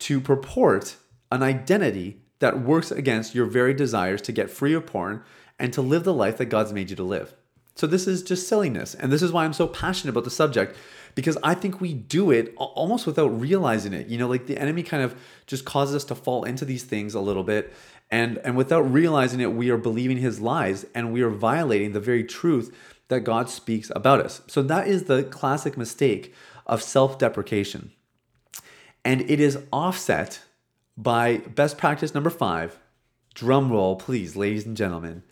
to 0.00 0.20
purport 0.20 0.96
an 1.30 1.42
identity 1.42 2.22
that 2.38 2.60
works 2.60 2.90
against 2.90 3.34
your 3.34 3.46
very 3.46 3.74
desires 3.74 4.22
to 4.22 4.32
get 4.32 4.50
free 4.50 4.72
of 4.72 4.86
porn 4.86 5.22
and 5.58 5.72
to 5.72 5.82
live 5.82 6.04
the 6.04 6.14
life 6.14 6.38
that 6.38 6.46
God's 6.46 6.72
made 6.72 6.90
you 6.90 6.96
to 6.96 7.02
live. 7.02 7.34
So 7.78 7.86
this 7.86 8.08
is 8.08 8.24
just 8.24 8.48
silliness. 8.48 8.96
And 8.96 9.12
this 9.12 9.22
is 9.22 9.30
why 9.30 9.44
I'm 9.44 9.52
so 9.52 9.68
passionate 9.68 10.10
about 10.10 10.24
the 10.24 10.30
subject 10.30 10.76
because 11.14 11.38
I 11.44 11.54
think 11.54 11.80
we 11.80 11.94
do 11.94 12.32
it 12.32 12.52
almost 12.56 13.06
without 13.06 13.28
realizing 13.28 13.92
it. 13.92 14.08
You 14.08 14.18
know, 14.18 14.26
like 14.26 14.46
the 14.46 14.58
enemy 14.58 14.82
kind 14.82 15.02
of 15.02 15.14
just 15.46 15.64
causes 15.64 15.94
us 15.94 16.04
to 16.06 16.16
fall 16.16 16.42
into 16.42 16.64
these 16.64 16.82
things 16.82 17.14
a 17.14 17.20
little 17.20 17.44
bit 17.44 17.72
and 18.10 18.38
and 18.38 18.56
without 18.56 18.80
realizing 18.80 19.38
it 19.40 19.52
we 19.52 19.70
are 19.70 19.76
believing 19.76 20.16
his 20.16 20.40
lies 20.40 20.86
and 20.92 21.12
we 21.12 21.22
are 21.22 21.30
violating 21.30 21.92
the 21.92 22.00
very 22.00 22.24
truth 22.24 22.74
that 23.08 23.20
God 23.20 23.48
speaks 23.48 23.92
about 23.94 24.20
us. 24.20 24.42
So 24.48 24.60
that 24.62 24.88
is 24.88 25.04
the 25.04 25.22
classic 25.22 25.78
mistake 25.78 26.34
of 26.66 26.82
self-deprecation. 26.82 27.92
And 29.04 29.22
it 29.30 29.38
is 29.38 29.58
offset 29.72 30.40
by 30.96 31.38
best 31.38 31.78
practice 31.78 32.12
number 32.12 32.30
five, 32.30 32.78
drum 33.34 33.70
roll, 33.70 33.94
please, 33.94 34.34
ladies 34.34 34.66
and 34.66 34.76
gentlemen, 34.76 35.22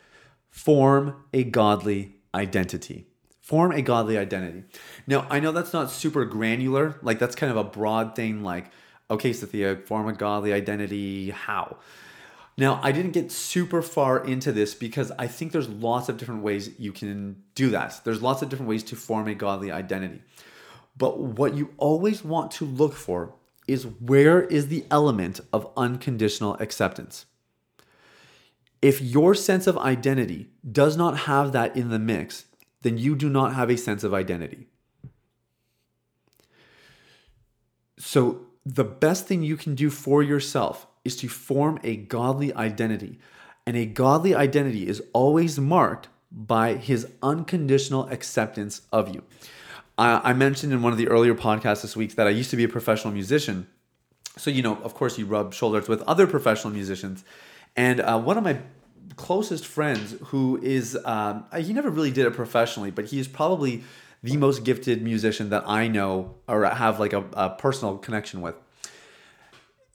form 0.49 1.25
a 1.35 1.43
godly 1.43 2.16
identity. 2.37 3.07
Form 3.41 3.73
a 3.73 3.83
godly 3.83 4.19
identity. 4.19 4.65
Now, 5.07 5.27
I 5.31 5.41
know 5.41 5.53
that's 5.53 5.73
not 5.73 5.91
super 5.91 6.25
granular, 6.25 6.99
like 7.03 7.19
that's 7.19 7.35
kind 7.35 7.51
of 7.51 7.57
a 7.57 7.65
broad 7.65 8.15
thing, 8.15 8.43
like, 8.43 8.71
okay, 9.11 9.31
Sathiya, 9.31 9.87
form 9.87 10.09
a 10.09 10.13
godly 10.13 10.53
identity, 10.53 11.31
how? 11.31 11.79
Now, 12.59 12.81
I 12.83 12.91
didn't 12.91 13.13
get 13.13 13.31
super 13.31 13.83
far 13.83 14.25
into 14.25 14.51
this 14.51 14.75
because 14.75 15.13
I 15.19 15.27
think 15.27 15.53
there's 15.53 15.69
lots 15.69 16.09
of 16.09 16.17
different 16.17 16.43
ways 16.43 16.71
you 16.79 16.91
can 16.91 17.43
do 17.55 17.71
that. 17.71 18.01
There's 18.05 18.23
lots 18.23 18.43
of 18.43 18.49
different 18.49 18.69
ways 18.69 18.83
to 18.85 18.97
form 18.97 19.29
a 19.29 19.35
godly 19.35 19.71
identity. 19.71 20.23
But 20.97 21.21
what 21.21 21.55
you 21.55 21.75
always 21.77 22.25
want 22.25 22.51
to 22.53 22.65
look 22.65 22.95
for 22.95 23.35
is 23.69 23.87
where 23.87 24.43
is 24.43 24.69
the 24.69 24.87
element 24.91 25.41
of 25.53 25.71
unconditional 25.77 26.55
acceptance? 26.55 27.27
If 28.83 29.01
your 29.01 29.35
sense 29.35 29.67
of 29.67 29.79
identity 29.79 30.49
does 30.71 30.97
not 30.97 31.21
have 31.21 31.53
that 31.53 31.77
in 31.77 31.89
the 31.89 31.99
mix, 31.99 32.47
then 32.83 32.99
you 32.99 33.17
do 33.17 33.29
not 33.29 33.55
have 33.55 33.71
a 33.71 33.77
sense 33.77 34.05
of 34.05 34.15
identity. 34.15 34.69
So, 37.99 38.43
the 38.65 38.85
best 38.85 39.27
thing 39.27 39.43
you 39.43 39.57
can 39.57 39.75
do 39.75 39.91
for 39.91 40.23
yourself 40.23 40.87
is 41.05 41.17
to 41.17 41.29
form 41.29 41.79
a 41.85 41.97
godly 41.97 42.53
identity. 42.55 43.19
And 43.65 43.77
a 43.77 43.87
godly 43.87 44.35
identity 44.35 44.87
is 44.89 45.03
always 45.13 45.59
marked 45.59 46.09
by 46.31 46.75
his 46.75 47.07
unconditional 47.23 48.09
acceptance 48.09 48.83
of 48.93 49.15
you. 49.15 49.23
I, 49.99 50.35
mentioned 50.35 50.75
in 50.75 50.83
one 50.83 50.93
of 50.93 50.99
the 50.99 51.09
earlier 51.09 51.35
podcasts 51.35 51.81
this 51.81 51.97
week 51.97 52.17
that 52.17 52.27
I 52.27 52.31
used 52.31 52.51
to 52.51 52.57
be 52.57 52.65
a 52.65 52.69
professional 52.69 53.15
musician. 53.15 53.67
So, 54.37 54.51
you 54.51 54.61
know, 54.61 54.77
of 54.83 54.93
course, 54.93 55.17
you 55.17 55.25
rub 55.25 55.55
shoulders 55.55 55.89
with 55.89 56.03
other 56.03 56.27
professional 56.27 56.73
musicians. 56.73 57.25
And 57.77 58.01
uh, 58.01 58.19
one 58.19 58.39
of 58.39 58.45
my 58.45 58.59
closest 59.17 59.67
friends, 59.67 60.15
who 60.27 60.59
is, 60.63 60.99
um, 61.05 61.45
he 61.59 61.73
never 61.73 61.91
really 61.91 62.11
did 62.11 62.27
it 62.27 62.35
professionally, 62.35 62.91
but 62.91 63.07
he 63.07 63.19
is 63.19 63.29
probably 63.29 63.83
the 64.23 64.37
most 64.37 64.65
gifted 64.65 65.03
musician 65.03 65.51
that 65.51 65.65
I 65.67 65.89
know 65.89 66.35
or 66.49 66.65
have 66.65 66.99
like 66.99 67.13
a, 67.13 67.25
a 67.35 67.51
personal 67.51 67.99
connection 67.99 68.41
with 68.41 68.55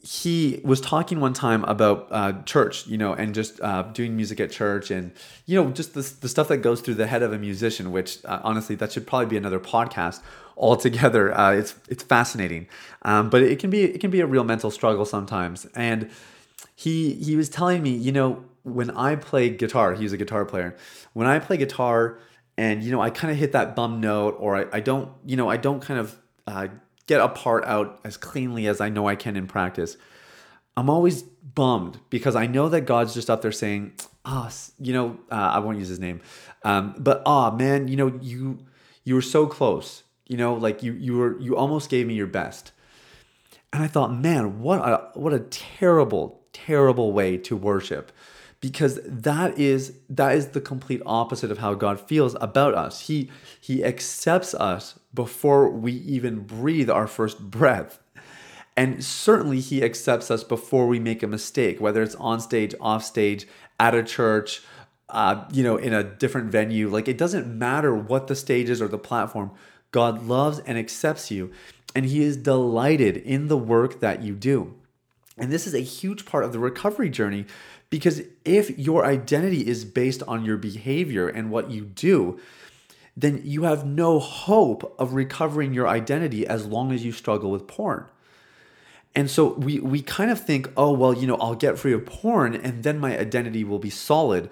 he 0.03 0.59
was 0.63 0.81
talking 0.81 1.19
one 1.19 1.33
time 1.33 1.63
about 1.65 2.07
uh, 2.09 2.33
church, 2.43 2.87
you 2.87 2.97
know, 2.97 3.13
and 3.13 3.35
just 3.35 3.61
uh, 3.61 3.83
doing 3.83 4.15
music 4.15 4.39
at 4.39 4.49
church, 4.49 4.89
and 4.89 5.11
you 5.45 5.61
know, 5.61 5.69
just 5.71 5.93
the, 5.93 6.01
the 6.21 6.27
stuff 6.27 6.47
that 6.47 6.57
goes 6.57 6.81
through 6.81 6.95
the 6.95 7.05
head 7.05 7.21
of 7.21 7.31
a 7.33 7.37
musician. 7.37 7.91
Which 7.91 8.23
uh, 8.25 8.41
honestly, 8.43 8.75
that 8.75 8.91
should 8.91 9.05
probably 9.05 9.27
be 9.27 9.37
another 9.37 9.59
podcast 9.59 10.21
altogether. 10.57 11.37
Uh, 11.37 11.53
it's 11.53 11.75
it's 11.87 12.03
fascinating, 12.03 12.67
um, 13.03 13.29
but 13.29 13.43
it 13.43 13.59
can 13.59 13.69
be 13.69 13.83
it 13.83 14.01
can 14.01 14.09
be 14.09 14.21
a 14.21 14.25
real 14.25 14.43
mental 14.43 14.71
struggle 14.71 15.05
sometimes. 15.05 15.67
And 15.75 16.09
he 16.81 17.13
he 17.13 17.35
was 17.35 17.47
telling 17.47 17.83
me, 17.83 17.91
you 17.91 18.11
know, 18.11 18.43
when 18.63 18.89
I 18.89 19.15
play 19.15 19.49
guitar, 19.49 19.93
he's 19.93 20.13
a 20.13 20.17
guitar 20.17 20.45
player. 20.45 20.75
When 21.13 21.27
I 21.27 21.37
play 21.37 21.57
guitar, 21.57 22.17
and 22.57 22.83
you 22.83 22.91
know, 22.91 22.99
I 22.99 23.11
kind 23.11 23.31
of 23.31 23.37
hit 23.37 23.51
that 23.51 23.75
bum 23.75 24.01
note, 24.01 24.35
or 24.39 24.55
I, 24.55 24.77
I 24.77 24.79
don't, 24.79 25.11
you 25.23 25.37
know, 25.37 25.47
I 25.47 25.57
don't 25.57 25.79
kind 25.79 25.99
of 25.99 26.17
uh, 26.47 26.69
get 27.05 27.21
a 27.21 27.29
part 27.29 27.65
out 27.65 27.99
as 28.03 28.17
cleanly 28.17 28.65
as 28.65 28.81
I 28.81 28.89
know 28.89 29.07
I 29.07 29.15
can 29.15 29.35
in 29.35 29.45
practice, 29.45 29.95
I'm 30.75 30.89
always 30.89 31.21
bummed 31.21 31.99
because 32.09 32.35
I 32.35 32.47
know 32.47 32.67
that 32.69 32.81
God's 32.81 33.13
just 33.13 33.29
up 33.29 33.43
there 33.43 33.51
saying, 33.51 33.93
"Ah, 34.25 34.49
oh, 34.49 34.73
you 34.79 34.93
know, 34.93 35.19
uh, 35.29 35.35
I 35.35 35.59
won't 35.59 35.77
use 35.77 35.89
his 35.89 35.99
name, 35.99 36.19
um, 36.63 36.95
but 36.97 37.21
ah, 37.27 37.51
oh, 37.51 37.55
man, 37.55 37.89
you 37.89 37.95
know, 37.95 38.17
you 38.19 38.57
you 39.03 39.13
were 39.13 39.21
so 39.21 39.45
close. 39.45 40.01
You 40.25 40.37
know, 40.37 40.55
like 40.55 40.81
you 40.81 40.93
you 40.93 41.17
were 41.17 41.39
you 41.39 41.55
almost 41.55 41.91
gave 41.91 42.07
me 42.07 42.15
your 42.15 42.25
best." 42.25 42.71
And 43.71 43.83
I 43.83 43.87
thought, 43.87 44.13
man, 44.13 44.61
what 44.61 44.79
a 44.79 45.11
what 45.13 45.31
a 45.31 45.41
terrible, 45.41 46.40
terrible 46.53 47.11
way 47.11 47.37
to 47.37 47.55
worship 47.55 48.11
because 48.61 48.99
that 49.03 49.57
is 49.57 49.97
that 50.07 50.35
is 50.35 50.49
the 50.49 50.61
complete 50.61 51.01
opposite 51.05 51.51
of 51.51 51.57
how 51.57 51.73
God 51.73 51.99
feels 51.99 52.35
about 52.39 52.75
us. 52.75 53.07
He 53.07 53.29
he 53.59 53.83
accepts 53.83 54.53
us 54.53 54.99
before 55.13 55.69
we 55.69 55.93
even 55.93 56.41
breathe 56.41 56.89
our 56.89 57.07
first 57.07 57.39
breath. 57.39 57.99
And 58.77 59.03
certainly 59.03 59.59
he 59.59 59.83
accepts 59.83 60.31
us 60.31 60.45
before 60.45 60.87
we 60.87 60.97
make 60.99 61.21
a 61.21 61.27
mistake, 61.27 61.81
whether 61.81 62.01
it's 62.01 62.15
on 62.15 62.39
stage, 62.39 62.73
off 62.79 63.03
stage, 63.03 63.45
at 63.79 63.93
a 63.93 64.01
church, 64.01 64.61
uh, 65.09 65.43
you 65.51 65.61
know, 65.61 65.75
in 65.75 65.91
a 65.91 66.03
different 66.03 66.51
venue. 66.51 66.87
Like 66.87 67.07
it 67.07 67.17
doesn't 67.17 67.47
matter 67.47 67.93
what 67.93 68.27
the 68.27 68.35
stage 68.35 68.69
is 68.69 68.81
or 68.81 68.87
the 68.87 68.97
platform. 68.97 69.51
God 69.91 70.25
loves 70.25 70.59
and 70.59 70.77
accepts 70.77 71.31
you, 71.31 71.51
and 71.93 72.05
he 72.05 72.21
is 72.21 72.37
delighted 72.37 73.17
in 73.17 73.47
the 73.49 73.57
work 73.57 73.99
that 73.99 74.21
you 74.21 74.35
do. 74.35 74.75
And 75.37 75.51
this 75.51 75.65
is 75.65 75.73
a 75.73 75.79
huge 75.79 76.25
part 76.25 76.43
of 76.43 76.51
the 76.51 76.59
recovery 76.59 77.09
journey 77.09 77.45
because 77.89 78.21
if 78.45 78.77
your 78.77 79.05
identity 79.05 79.67
is 79.67 79.85
based 79.85 80.23
on 80.23 80.45
your 80.45 80.57
behavior 80.57 81.27
and 81.27 81.51
what 81.51 81.71
you 81.71 81.85
do, 81.85 82.39
then 83.15 83.41
you 83.43 83.63
have 83.63 83.85
no 83.85 84.19
hope 84.19 84.95
of 84.97 85.13
recovering 85.13 85.73
your 85.73 85.87
identity 85.87 86.47
as 86.47 86.65
long 86.65 86.91
as 86.91 87.03
you 87.03 87.11
struggle 87.11 87.51
with 87.51 87.67
porn. 87.67 88.05
And 89.13 89.29
so 89.29 89.53
we 89.53 89.79
we 89.79 90.01
kind 90.01 90.31
of 90.31 90.43
think, 90.43 90.71
oh 90.77 90.93
well, 90.93 91.13
you 91.13 91.27
know, 91.27 91.35
I'll 91.35 91.55
get 91.55 91.77
free 91.77 91.93
of 91.93 92.05
porn 92.05 92.55
and 92.55 92.83
then 92.83 92.97
my 92.97 93.17
identity 93.17 93.63
will 93.63 93.79
be 93.79 93.89
solid. 93.89 94.49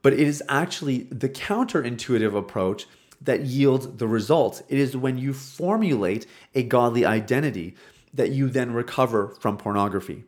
But 0.00 0.14
it 0.14 0.20
is 0.20 0.42
actually 0.48 1.02
the 1.10 1.28
counterintuitive 1.28 2.34
approach 2.34 2.86
that 3.20 3.40
yields 3.40 3.86
the 3.96 4.08
results. 4.08 4.62
It 4.68 4.78
is 4.78 4.96
when 4.96 5.18
you 5.18 5.34
formulate 5.34 6.26
a 6.54 6.62
godly 6.62 7.04
identity 7.04 7.74
that 8.18 8.30
you 8.30 8.50
then 8.50 8.72
recover 8.72 9.34
from 9.40 9.56
pornography. 9.56 10.24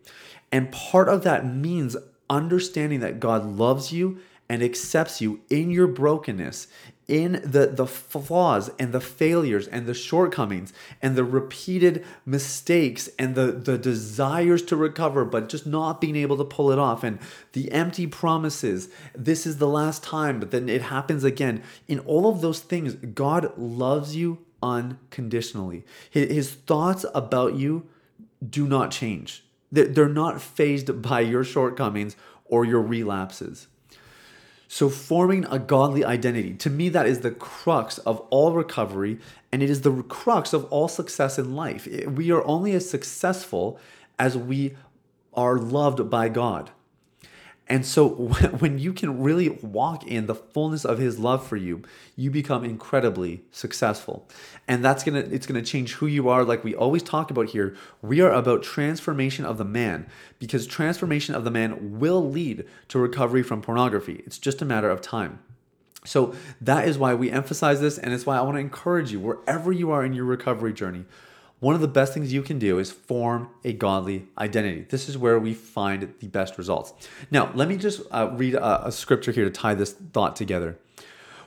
And 0.50 0.72
part 0.72 1.08
of 1.08 1.22
that 1.24 1.46
means 1.46 1.96
understanding 2.30 3.00
that 3.00 3.20
God 3.20 3.44
loves 3.44 3.92
you 3.92 4.18
and 4.48 4.62
accepts 4.62 5.20
you 5.20 5.40
in 5.48 5.70
your 5.70 5.86
brokenness, 5.86 6.66
in 7.06 7.40
the, 7.44 7.66
the 7.66 7.86
flaws 7.86 8.70
and 8.78 8.92
the 8.92 9.00
failures 9.00 9.66
and 9.66 9.86
the 9.86 9.94
shortcomings 9.94 10.72
and 11.02 11.16
the 11.16 11.24
repeated 11.24 12.04
mistakes 12.24 13.08
and 13.18 13.34
the, 13.34 13.50
the 13.50 13.76
desires 13.76 14.62
to 14.62 14.76
recover, 14.76 15.24
but 15.24 15.48
just 15.48 15.66
not 15.66 16.00
being 16.00 16.16
able 16.16 16.36
to 16.36 16.44
pull 16.44 16.70
it 16.70 16.78
off, 16.78 17.04
and 17.04 17.18
the 17.52 17.70
empty 17.72 18.06
promises, 18.06 18.88
this 19.14 19.46
is 19.46 19.58
the 19.58 19.68
last 19.68 20.02
time, 20.02 20.40
but 20.40 20.52
then 20.52 20.68
it 20.68 20.82
happens 20.82 21.24
again. 21.24 21.62
In 21.88 21.98
all 22.00 22.28
of 22.28 22.40
those 22.40 22.60
things, 22.60 22.94
God 22.94 23.56
loves 23.58 24.16
you 24.16 24.38
unconditionally. 24.62 25.84
His 26.10 26.52
thoughts 26.52 27.04
about 27.14 27.54
you 27.54 27.86
do 28.48 28.66
not 28.66 28.90
change. 28.90 29.44
They're 29.72 30.08
not 30.08 30.40
phased 30.42 31.02
by 31.02 31.20
your 31.20 31.44
shortcomings 31.44 32.16
or 32.44 32.64
your 32.64 32.82
relapses. 32.82 33.68
So, 34.72 34.88
forming 34.88 35.44
a 35.46 35.58
godly 35.58 36.04
identity, 36.04 36.54
to 36.54 36.70
me, 36.70 36.88
that 36.90 37.06
is 37.06 37.20
the 37.20 37.32
crux 37.32 37.98
of 37.98 38.20
all 38.30 38.52
recovery, 38.52 39.18
and 39.50 39.64
it 39.64 39.70
is 39.70 39.80
the 39.80 40.02
crux 40.04 40.52
of 40.52 40.64
all 40.66 40.86
success 40.86 41.40
in 41.40 41.56
life. 41.56 41.88
We 42.06 42.30
are 42.30 42.44
only 42.46 42.74
as 42.74 42.88
successful 42.88 43.80
as 44.16 44.38
we 44.38 44.76
are 45.34 45.58
loved 45.58 46.08
by 46.08 46.28
God. 46.28 46.70
And 47.70 47.86
so 47.86 48.08
when 48.58 48.78
you 48.78 48.92
can 48.92 49.22
really 49.22 49.48
walk 49.48 50.06
in 50.06 50.26
the 50.26 50.34
fullness 50.34 50.84
of 50.84 50.98
his 50.98 51.18
love 51.18 51.46
for 51.46 51.56
you, 51.56 51.82
you 52.16 52.30
become 52.30 52.64
incredibly 52.64 53.42
successful. 53.52 54.28
And 54.68 54.84
that's 54.84 55.04
going 55.04 55.22
to 55.22 55.34
it's 55.34 55.46
going 55.46 55.62
to 55.62 55.70
change 55.70 55.94
who 55.94 56.06
you 56.06 56.28
are 56.28 56.44
like 56.44 56.64
we 56.64 56.74
always 56.74 57.02
talk 57.02 57.30
about 57.30 57.50
here. 57.50 57.76
We 58.02 58.20
are 58.20 58.32
about 58.32 58.64
transformation 58.64 59.46
of 59.46 59.56
the 59.56 59.64
man 59.64 60.06
because 60.40 60.66
transformation 60.66 61.34
of 61.34 61.44
the 61.44 61.50
man 61.50 61.98
will 62.00 62.28
lead 62.28 62.66
to 62.88 62.98
recovery 62.98 63.44
from 63.44 63.62
pornography. 63.62 64.22
It's 64.26 64.38
just 64.38 64.60
a 64.60 64.64
matter 64.64 64.90
of 64.90 65.00
time. 65.00 65.38
So 66.04 66.34
that 66.60 66.88
is 66.88 66.98
why 66.98 67.14
we 67.14 67.30
emphasize 67.30 67.80
this 67.80 67.98
and 67.98 68.12
it's 68.12 68.26
why 68.26 68.38
I 68.38 68.42
want 68.42 68.56
to 68.56 68.60
encourage 68.60 69.12
you 69.12 69.20
wherever 69.20 69.70
you 69.70 69.90
are 69.92 70.04
in 70.04 70.12
your 70.12 70.24
recovery 70.24 70.72
journey 70.72 71.04
one 71.60 71.74
of 71.74 71.80
the 71.80 71.88
best 71.88 72.12
things 72.12 72.32
you 72.32 72.42
can 72.42 72.58
do 72.58 72.78
is 72.78 72.90
form 72.90 73.50
a 73.64 73.72
godly 73.72 74.26
identity. 74.38 74.86
This 74.88 75.08
is 75.08 75.16
where 75.16 75.38
we 75.38 75.54
find 75.54 76.12
the 76.18 76.26
best 76.26 76.58
results. 76.58 76.92
Now, 77.30 77.52
let 77.54 77.68
me 77.68 77.76
just 77.76 78.00
uh, 78.10 78.30
read 78.32 78.54
a, 78.54 78.88
a 78.88 78.92
scripture 78.92 79.30
here 79.30 79.44
to 79.44 79.50
tie 79.50 79.74
this 79.74 79.92
thought 79.92 80.36
together. 80.36 80.78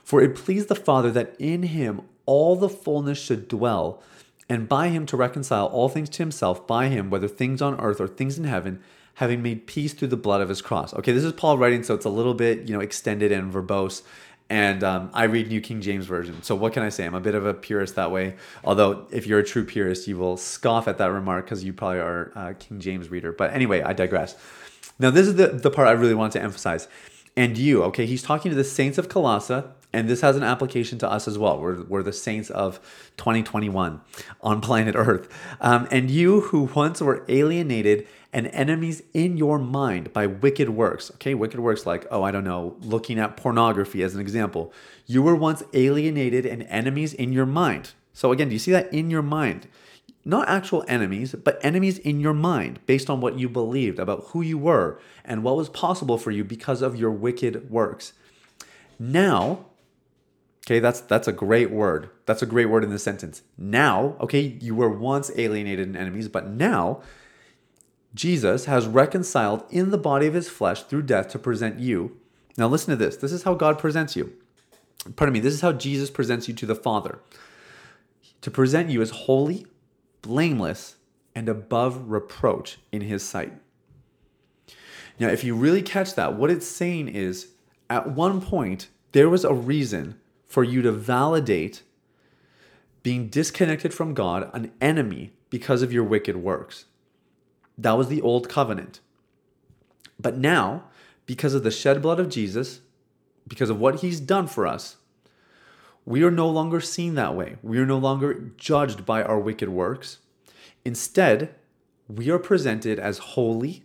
For 0.04 0.22
it 0.22 0.36
pleased 0.36 0.68
the 0.68 0.74
Father 0.74 1.10
that 1.10 1.34
in 1.38 1.64
him 1.64 2.02
all 2.26 2.56
the 2.56 2.68
fullness 2.68 3.18
should 3.18 3.48
dwell, 3.48 4.02
and 4.48 4.68
by 4.68 4.88
him 4.88 5.06
to 5.06 5.16
reconcile 5.16 5.66
all 5.66 5.88
things 5.88 6.08
to 6.10 6.22
himself, 6.22 6.66
by 6.66 6.88
him, 6.88 7.10
whether 7.10 7.28
things 7.28 7.60
on 7.60 7.80
earth 7.80 8.00
or 8.00 8.06
things 8.06 8.38
in 8.38 8.44
heaven, 8.44 8.80
having 9.14 9.42
made 9.42 9.66
peace 9.66 9.94
through 9.94 10.08
the 10.08 10.16
blood 10.16 10.40
of 10.40 10.48
his 10.48 10.60
cross. 10.60 10.92
Okay, 10.94 11.12
this 11.12 11.24
is 11.24 11.32
Paul 11.32 11.56
writing, 11.58 11.82
so 11.82 11.94
it's 11.94 12.04
a 12.04 12.10
little 12.10 12.34
bit, 12.34 12.68
you 12.68 12.74
know, 12.74 12.80
extended 12.80 13.32
and 13.32 13.52
verbose 13.52 14.02
and 14.50 14.84
um, 14.84 15.10
I 15.14 15.24
read 15.24 15.48
New 15.48 15.60
King 15.60 15.80
James 15.80 16.06
Version. 16.06 16.42
So 16.42 16.54
what 16.54 16.72
can 16.72 16.82
I 16.82 16.90
say? 16.90 17.06
I'm 17.06 17.14
a 17.14 17.20
bit 17.20 17.34
of 17.34 17.46
a 17.46 17.54
purist 17.54 17.94
that 17.96 18.10
way. 18.10 18.36
Although 18.62 19.06
if 19.10 19.26
you're 19.26 19.38
a 19.38 19.44
true 19.44 19.64
purist, 19.64 20.06
you 20.06 20.18
will 20.18 20.36
scoff 20.36 20.86
at 20.86 20.98
that 20.98 21.10
remark 21.10 21.46
because 21.46 21.64
you 21.64 21.72
probably 21.72 22.00
are 22.00 22.30
a 22.34 22.54
King 22.54 22.78
James 22.80 23.10
reader. 23.10 23.32
But 23.32 23.52
anyway, 23.52 23.82
I 23.82 23.94
digress. 23.94 24.36
Now 24.98 25.10
this 25.10 25.26
is 25.26 25.36
the, 25.36 25.48
the 25.48 25.70
part 25.70 25.88
I 25.88 25.92
really 25.92 26.14
want 26.14 26.32
to 26.34 26.42
emphasize. 26.42 26.88
And 27.36 27.58
you, 27.58 27.82
okay, 27.84 28.06
he's 28.06 28.22
talking 28.22 28.50
to 28.50 28.56
the 28.56 28.62
saints 28.62 28.96
of 28.96 29.08
Colossae, 29.08 29.64
and 29.92 30.08
this 30.08 30.20
has 30.20 30.36
an 30.36 30.44
application 30.44 30.98
to 30.98 31.10
us 31.10 31.26
as 31.26 31.36
well. 31.36 31.58
We're, 31.58 31.82
we're 31.82 32.02
the 32.02 32.12
saints 32.12 32.48
of 32.50 32.78
2021 33.16 34.00
on 34.40 34.60
planet 34.60 34.94
Earth. 34.96 35.28
Um, 35.60 35.88
and 35.90 36.10
you 36.10 36.42
who 36.42 36.70
once 36.74 37.00
were 37.00 37.24
alienated 37.28 38.06
and 38.34 38.48
enemies 38.48 39.04
in 39.14 39.36
your 39.36 39.60
mind 39.60 40.12
by 40.12 40.26
wicked 40.26 40.68
works. 40.68 41.10
Okay, 41.12 41.34
wicked 41.34 41.60
works 41.60 41.86
like, 41.86 42.04
oh, 42.10 42.24
I 42.24 42.32
don't 42.32 42.42
know, 42.42 42.76
looking 42.80 43.20
at 43.20 43.36
pornography 43.36 44.02
as 44.02 44.14
an 44.14 44.20
example. 44.20 44.72
You 45.06 45.22
were 45.22 45.36
once 45.36 45.62
alienated 45.72 46.44
and 46.44 46.64
enemies 46.64 47.14
in 47.14 47.32
your 47.32 47.46
mind. 47.46 47.92
So, 48.12 48.32
again, 48.32 48.48
do 48.48 48.54
you 48.54 48.58
see 48.58 48.72
that 48.72 48.92
in 48.92 49.08
your 49.08 49.22
mind? 49.22 49.68
Not 50.24 50.48
actual 50.48 50.84
enemies, 50.88 51.34
but 51.34 51.60
enemies 51.62 51.98
in 51.98 52.18
your 52.18 52.34
mind 52.34 52.80
based 52.86 53.08
on 53.08 53.20
what 53.20 53.38
you 53.38 53.48
believed 53.48 54.00
about 54.00 54.24
who 54.28 54.42
you 54.42 54.58
were 54.58 54.98
and 55.24 55.44
what 55.44 55.56
was 55.56 55.68
possible 55.68 56.18
for 56.18 56.32
you 56.32 56.42
because 56.42 56.82
of 56.82 56.96
your 56.96 57.12
wicked 57.12 57.70
works. 57.70 58.14
Now, 58.98 59.66
okay, 60.66 60.80
that's 60.80 61.00
that's 61.00 61.28
a 61.28 61.32
great 61.32 61.70
word. 61.70 62.10
That's 62.26 62.42
a 62.42 62.46
great 62.46 62.66
word 62.66 62.82
in 62.82 62.90
this 62.90 63.02
sentence. 63.04 63.42
Now, 63.56 64.16
okay, 64.20 64.40
you 64.40 64.74
were 64.74 64.88
once 64.88 65.30
alienated 65.36 65.86
and 65.86 65.96
enemies, 65.96 66.28
but 66.28 66.48
now 66.48 67.02
Jesus 68.14 68.66
has 68.66 68.86
reconciled 68.86 69.64
in 69.70 69.90
the 69.90 69.98
body 69.98 70.26
of 70.26 70.34
his 70.34 70.48
flesh 70.48 70.84
through 70.84 71.02
death 71.02 71.28
to 71.28 71.38
present 71.38 71.80
you. 71.80 72.16
Now, 72.56 72.68
listen 72.68 72.90
to 72.90 72.96
this. 72.96 73.16
This 73.16 73.32
is 73.32 73.42
how 73.42 73.54
God 73.54 73.78
presents 73.78 74.14
you. 74.14 74.32
Pardon 75.16 75.32
me. 75.32 75.40
This 75.40 75.54
is 75.54 75.60
how 75.60 75.72
Jesus 75.72 76.10
presents 76.10 76.46
you 76.46 76.54
to 76.54 76.66
the 76.66 76.76
Father. 76.76 77.18
To 78.42 78.50
present 78.50 78.90
you 78.90 79.02
as 79.02 79.10
holy, 79.10 79.66
blameless, 80.22 80.96
and 81.34 81.48
above 81.48 82.10
reproach 82.10 82.78
in 82.92 83.02
his 83.02 83.22
sight. 83.22 83.52
Now, 85.18 85.28
if 85.28 85.42
you 85.42 85.54
really 85.54 85.82
catch 85.82 86.14
that, 86.14 86.34
what 86.34 86.50
it's 86.50 86.66
saying 86.66 87.08
is 87.08 87.48
at 87.90 88.10
one 88.10 88.40
point, 88.40 88.88
there 89.12 89.28
was 89.28 89.44
a 89.44 89.52
reason 89.52 90.20
for 90.46 90.62
you 90.64 90.82
to 90.82 90.92
validate 90.92 91.82
being 93.02 93.28
disconnected 93.28 93.92
from 93.92 94.14
God, 94.14 94.50
an 94.54 94.72
enemy, 94.80 95.32
because 95.50 95.82
of 95.82 95.92
your 95.92 96.04
wicked 96.04 96.36
works. 96.36 96.86
That 97.76 97.98
was 97.98 98.08
the 98.08 98.22
old 98.22 98.48
covenant. 98.48 99.00
But 100.18 100.36
now, 100.36 100.84
because 101.26 101.54
of 101.54 101.64
the 101.64 101.70
shed 101.70 102.00
blood 102.02 102.20
of 102.20 102.28
Jesus, 102.28 102.80
because 103.46 103.70
of 103.70 103.80
what 103.80 104.00
he's 104.00 104.20
done 104.20 104.46
for 104.46 104.66
us, 104.66 104.96
we 106.04 106.22
are 106.22 106.30
no 106.30 106.48
longer 106.48 106.80
seen 106.80 107.14
that 107.14 107.34
way. 107.34 107.56
We 107.62 107.78
are 107.78 107.86
no 107.86 107.98
longer 107.98 108.52
judged 108.56 109.06
by 109.06 109.22
our 109.22 109.38
wicked 109.38 109.70
works. 109.70 110.18
Instead, 110.84 111.54
we 112.08 112.30
are 112.30 112.38
presented 112.38 112.98
as 112.98 113.18
holy, 113.18 113.84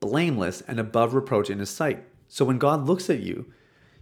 blameless, 0.00 0.62
and 0.62 0.80
above 0.80 1.14
reproach 1.14 1.50
in 1.50 1.58
his 1.58 1.70
sight. 1.70 2.04
So 2.28 2.44
when 2.44 2.58
God 2.58 2.86
looks 2.86 3.10
at 3.10 3.20
you, 3.20 3.52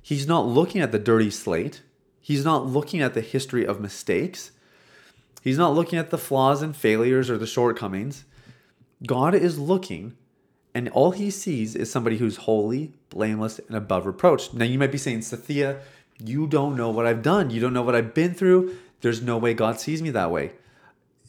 he's 0.01 0.27
not 0.27 0.47
looking 0.47 0.81
at 0.81 0.93
the 0.93 0.99
dirty 0.99 1.31
slate. 1.31 1.83
He's 2.21 2.45
not 2.45 2.67
looking 2.67 3.01
at 3.01 3.15
the 3.15 3.21
history 3.21 3.67
of 3.67 3.81
mistakes. 3.81 4.53
He's 5.43 5.59
not 5.59 5.75
looking 5.75 5.99
at 5.99 6.11
the 6.11 6.19
flaws 6.19 6.63
and 6.63 6.77
failures 6.77 7.29
or 7.29 7.37
the 7.37 7.47
shortcomings. 7.47 8.25
God 9.05 9.35
is 9.35 9.59
looking 9.59 10.17
and 10.75 10.89
all 10.91 11.11
he 11.11 11.31
sees 11.31 11.75
is 11.75 11.91
somebody 11.91 12.19
who's 12.19 12.37
holy, 12.39 12.93
blameless, 13.11 13.59
and 13.59 13.77
above 13.77 14.07
reproach. 14.07 14.53
Now 14.55 14.65
you 14.65 14.79
might 14.79 14.93
be 14.93 14.99
saying, 14.99 15.21
Sathiya, 15.21 15.81
you 16.19 16.47
don't 16.47 16.77
know 16.77 16.91
what 16.91 17.07
I've 17.07 17.23
done. 17.23 17.51
You 17.51 17.61
don't 17.61 17.75
know 17.75 17.83
what 17.83 17.95
I've 17.95 18.15
been 18.15 18.35
through. 18.35 18.77
There's 19.01 19.21
no 19.21 19.37
way 19.37 19.55
God 19.55 19.81
sees 19.81 20.01
me 20.03 20.11
that 20.11 20.31
way. 20.31 20.53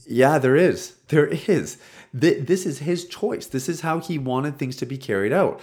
Yeah, 0.06 0.38
there 0.38 0.56
is. 0.56 0.96
There 1.08 1.28
is. 1.28 1.78
This 2.14 2.66
is 2.66 2.80
his 2.80 3.06
choice. 3.06 3.48
This 3.48 3.68
is 3.68 3.82
how 3.82 4.00
he 4.00 4.18
wanted 4.18 4.58
things 4.58 4.76
to 4.78 4.86
be 4.86 4.98
carried 4.98 5.34
out. 5.34 5.60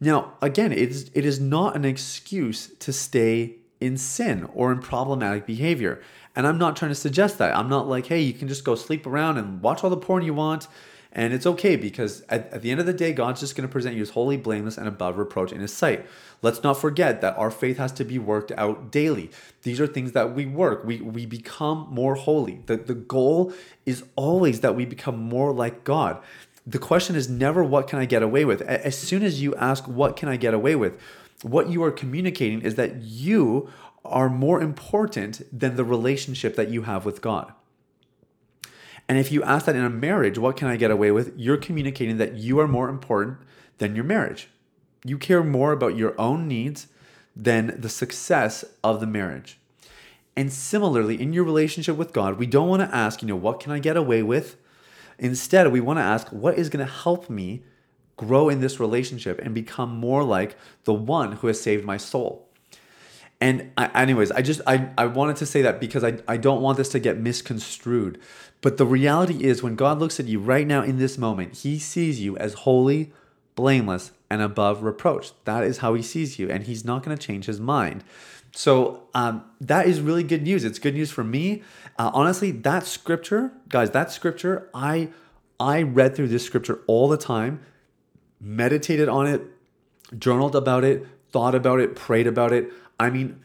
Now, 0.00 0.32
again, 0.42 0.72
it 0.72 0.90
is, 0.90 1.10
it 1.14 1.24
is 1.24 1.40
not 1.40 1.76
an 1.76 1.84
excuse 1.84 2.68
to 2.80 2.92
stay 2.92 3.56
in 3.80 3.96
sin 3.96 4.48
or 4.54 4.72
in 4.72 4.80
problematic 4.80 5.46
behavior. 5.46 6.02
And 6.34 6.46
I'm 6.46 6.58
not 6.58 6.76
trying 6.76 6.90
to 6.90 6.96
suggest 6.96 7.38
that. 7.38 7.56
I'm 7.56 7.68
not 7.68 7.86
like, 7.86 8.06
hey, 8.06 8.20
you 8.20 8.32
can 8.32 8.48
just 8.48 8.64
go 8.64 8.74
sleep 8.74 9.06
around 9.06 9.38
and 9.38 9.62
watch 9.62 9.84
all 9.84 9.90
the 9.90 9.96
porn 9.96 10.24
you 10.24 10.34
want 10.34 10.66
And 11.16 11.32
it's 11.32 11.46
okay 11.46 11.76
because 11.76 12.22
at, 12.28 12.52
at 12.52 12.62
the 12.62 12.72
end 12.72 12.80
of 12.80 12.86
the 12.86 12.92
day, 12.92 13.12
God's 13.12 13.40
just 13.40 13.54
going 13.54 13.66
to 13.66 13.72
present 13.72 13.94
you 13.94 14.02
as 14.02 14.10
holy, 14.10 14.36
blameless, 14.36 14.76
and 14.76 14.88
above 14.88 15.16
reproach 15.16 15.52
in 15.52 15.60
His 15.60 15.72
sight. 15.72 16.04
Let's 16.42 16.62
not 16.64 16.74
forget 16.80 17.20
that 17.20 17.38
our 17.38 17.52
faith 17.52 17.78
has 17.78 17.92
to 17.92 18.04
be 18.04 18.18
worked 18.18 18.50
out 18.56 18.90
daily. 18.90 19.30
These 19.62 19.80
are 19.80 19.86
things 19.86 20.12
that 20.12 20.34
we 20.34 20.44
work. 20.44 20.84
We, 20.84 21.00
we 21.00 21.24
become 21.24 21.86
more 21.88 22.16
holy. 22.16 22.62
The, 22.66 22.76
the 22.76 22.94
goal 22.94 23.52
is 23.86 24.02
always 24.16 24.60
that 24.60 24.74
we 24.74 24.84
become 24.84 25.16
more 25.16 25.52
like 25.52 25.84
God. 25.84 26.20
The 26.66 26.78
question 26.78 27.14
is 27.14 27.28
never, 27.28 27.62
what 27.62 27.86
can 27.86 27.98
I 27.98 28.06
get 28.06 28.22
away 28.22 28.44
with? 28.44 28.62
As 28.62 28.98
soon 28.98 29.22
as 29.22 29.40
you 29.40 29.54
ask, 29.54 29.86
what 29.86 30.16
can 30.16 30.28
I 30.28 30.36
get 30.36 30.52
away 30.52 30.74
with? 30.74 30.98
What 31.42 31.68
you 31.68 31.84
are 31.84 31.92
communicating 31.92 32.62
is 32.62 32.74
that 32.74 33.02
you 33.02 33.70
are 34.04 34.28
more 34.28 34.60
important 34.60 35.42
than 35.52 35.76
the 35.76 35.84
relationship 35.84 36.56
that 36.56 36.70
you 36.70 36.82
have 36.82 37.04
with 37.04 37.20
God. 37.20 37.52
And 39.08 39.18
if 39.18 39.30
you 39.30 39.42
ask 39.42 39.66
that 39.66 39.76
in 39.76 39.84
a 39.84 39.90
marriage, 39.90 40.38
what 40.38 40.56
can 40.56 40.68
I 40.68 40.76
get 40.76 40.90
away 40.90 41.10
with? 41.10 41.32
You're 41.36 41.56
communicating 41.56 42.16
that 42.18 42.34
you 42.34 42.58
are 42.58 42.68
more 42.68 42.88
important 42.88 43.38
than 43.78 43.94
your 43.94 44.04
marriage. 44.04 44.48
You 45.04 45.18
care 45.18 45.44
more 45.44 45.72
about 45.72 45.96
your 45.96 46.18
own 46.18 46.48
needs 46.48 46.86
than 47.36 47.78
the 47.78 47.88
success 47.88 48.64
of 48.82 49.00
the 49.00 49.06
marriage. 49.06 49.58
And 50.36 50.52
similarly, 50.52 51.20
in 51.20 51.32
your 51.32 51.44
relationship 51.44 51.96
with 51.96 52.12
God, 52.12 52.38
we 52.38 52.46
don't 52.46 52.68
want 52.68 52.82
to 52.82 52.94
ask, 52.94 53.22
you 53.22 53.28
know, 53.28 53.36
what 53.36 53.60
can 53.60 53.72
I 53.72 53.78
get 53.78 53.96
away 53.96 54.22
with? 54.22 54.56
Instead, 55.18 55.70
we 55.70 55.80
want 55.80 55.98
to 55.98 56.02
ask, 56.02 56.28
what 56.28 56.58
is 56.58 56.68
going 56.68 56.84
to 56.84 56.92
help 56.92 57.30
me 57.30 57.62
grow 58.16 58.48
in 58.48 58.60
this 58.60 58.80
relationship 58.80 59.38
and 59.40 59.54
become 59.54 59.90
more 59.90 60.24
like 60.24 60.56
the 60.84 60.94
one 60.94 61.32
who 61.32 61.46
has 61.46 61.60
saved 61.60 61.84
my 61.84 61.96
soul? 61.96 62.43
And 63.40 63.72
I, 63.76 64.02
anyways, 64.02 64.30
I 64.30 64.42
just 64.42 64.60
I, 64.66 64.88
I 64.96 65.06
wanted 65.06 65.36
to 65.36 65.46
say 65.46 65.62
that 65.62 65.80
because 65.80 66.04
I, 66.04 66.18
I 66.26 66.36
don't 66.36 66.62
want 66.62 66.78
this 66.78 66.88
to 66.90 66.98
get 66.98 67.18
misconstrued. 67.18 68.20
But 68.60 68.78
the 68.78 68.86
reality 68.86 69.44
is 69.44 69.62
when 69.62 69.76
God 69.76 69.98
looks 69.98 70.18
at 70.18 70.26
you 70.26 70.40
right 70.40 70.66
now 70.66 70.82
in 70.82 70.98
this 70.98 71.18
moment, 71.18 71.58
he 71.58 71.78
sees 71.78 72.20
you 72.20 72.36
as 72.38 72.54
holy, 72.54 73.12
blameless, 73.54 74.12
and 74.30 74.40
above 74.40 74.82
reproach. 74.82 75.32
That 75.44 75.64
is 75.64 75.78
how 75.78 75.94
he 75.94 76.02
sees 76.02 76.38
you, 76.38 76.50
and 76.50 76.64
he's 76.64 76.84
not 76.84 77.02
going 77.02 77.16
to 77.16 77.22
change 77.22 77.44
his 77.44 77.60
mind. 77.60 78.02
So 78.52 79.02
um, 79.14 79.44
that 79.60 79.86
is 79.86 80.00
really 80.00 80.22
good 80.22 80.42
news. 80.42 80.64
It's 80.64 80.78
good 80.78 80.94
news 80.94 81.10
for 81.10 81.24
me. 81.24 81.62
Uh, 81.98 82.10
honestly, 82.14 82.52
that 82.52 82.86
scripture, 82.86 83.52
guys, 83.68 83.90
that 83.90 84.10
scripture, 84.10 84.70
I 84.72 85.10
I 85.60 85.82
read 85.82 86.16
through 86.16 86.28
this 86.28 86.44
scripture 86.44 86.80
all 86.86 87.08
the 87.08 87.16
time, 87.16 87.60
meditated 88.40 89.08
on 89.08 89.26
it, 89.26 89.42
journaled 90.18 90.56
about 90.56 90.84
it, 90.84 91.06
thought 91.30 91.54
about 91.54 91.80
it, 91.80 91.94
prayed 91.96 92.26
about 92.26 92.52
it. 92.52 92.72
I 92.98 93.10
mean, 93.10 93.40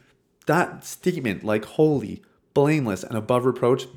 that 0.45 0.83
statement, 0.83 1.43
like 1.43 1.65
holy, 1.65 2.23
blameless, 2.53 3.03
and 3.03 3.17
above 3.17 3.45
reproach, 3.45 3.87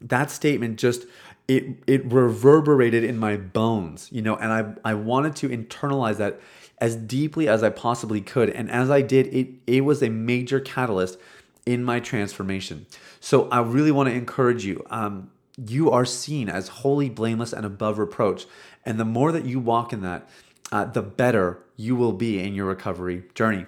that 0.00 0.30
statement 0.30 0.78
just 0.78 1.06
it 1.48 1.64
it 1.86 2.04
reverberated 2.10 3.04
in 3.04 3.18
my 3.18 3.36
bones, 3.36 4.08
you 4.10 4.22
know, 4.22 4.36
and 4.36 4.52
I 4.52 4.90
I 4.90 4.94
wanted 4.94 5.36
to 5.36 5.48
internalize 5.48 6.16
that 6.16 6.40
as 6.78 6.96
deeply 6.96 7.48
as 7.48 7.62
I 7.62 7.70
possibly 7.70 8.20
could. 8.20 8.50
And 8.50 8.70
as 8.70 8.90
I 8.90 9.02
did, 9.02 9.26
it 9.28 9.48
it 9.66 9.82
was 9.82 10.02
a 10.02 10.08
major 10.08 10.60
catalyst 10.60 11.18
in 11.66 11.84
my 11.84 12.00
transformation. 12.00 12.86
So 13.20 13.48
I 13.48 13.60
really 13.60 13.90
want 13.90 14.08
to 14.08 14.14
encourage 14.14 14.64
you. 14.64 14.84
Um, 14.90 15.30
you 15.56 15.90
are 15.90 16.04
seen 16.04 16.48
as 16.48 16.68
holy, 16.68 17.08
blameless, 17.08 17.52
and 17.52 17.64
above 17.64 17.98
reproach. 17.98 18.46
And 18.84 18.98
the 18.98 19.04
more 19.04 19.32
that 19.32 19.44
you 19.44 19.60
walk 19.60 19.92
in 19.92 20.02
that, 20.02 20.28
uh, 20.72 20.84
the 20.86 21.02
better 21.02 21.60
you 21.76 21.94
will 21.96 22.12
be 22.12 22.40
in 22.40 22.54
your 22.54 22.66
recovery 22.66 23.24
journey. 23.34 23.66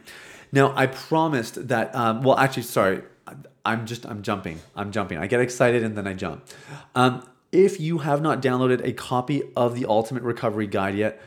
Now, 0.57 0.73
I 0.75 0.87
promised 0.87 1.69
that, 1.69 1.95
um, 1.95 2.23
well, 2.23 2.39
actually, 2.39 2.63
sorry, 2.63 3.03
I'm 3.67 3.85
just, 3.85 4.07
I'm 4.07 4.23
jumping. 4.23 4.61
I'm 4.75 4.91
jumping. 4.91 5.19
I 5.19 5.27
get 5.27 5.43
excited 5.43 5.85
and 5.85 5.99
then 5.99 6.07
I 6.07 6.15
jump. 6.15 6.47
Um, 6.95 7.29
if 7.53 7.79
you 7.79 7.99
have 7.99 8.23
not 8.23 8.41
downloaded 8.41 8.83
a 8.83 8.95
copy 8.95 9.43
of 9.55 9.75
the 9.75 9.85
Ultimate 9.85 10.23
Recovery 10.23 10.67
Guide 10.67 10.95
yet, 10.95 11.21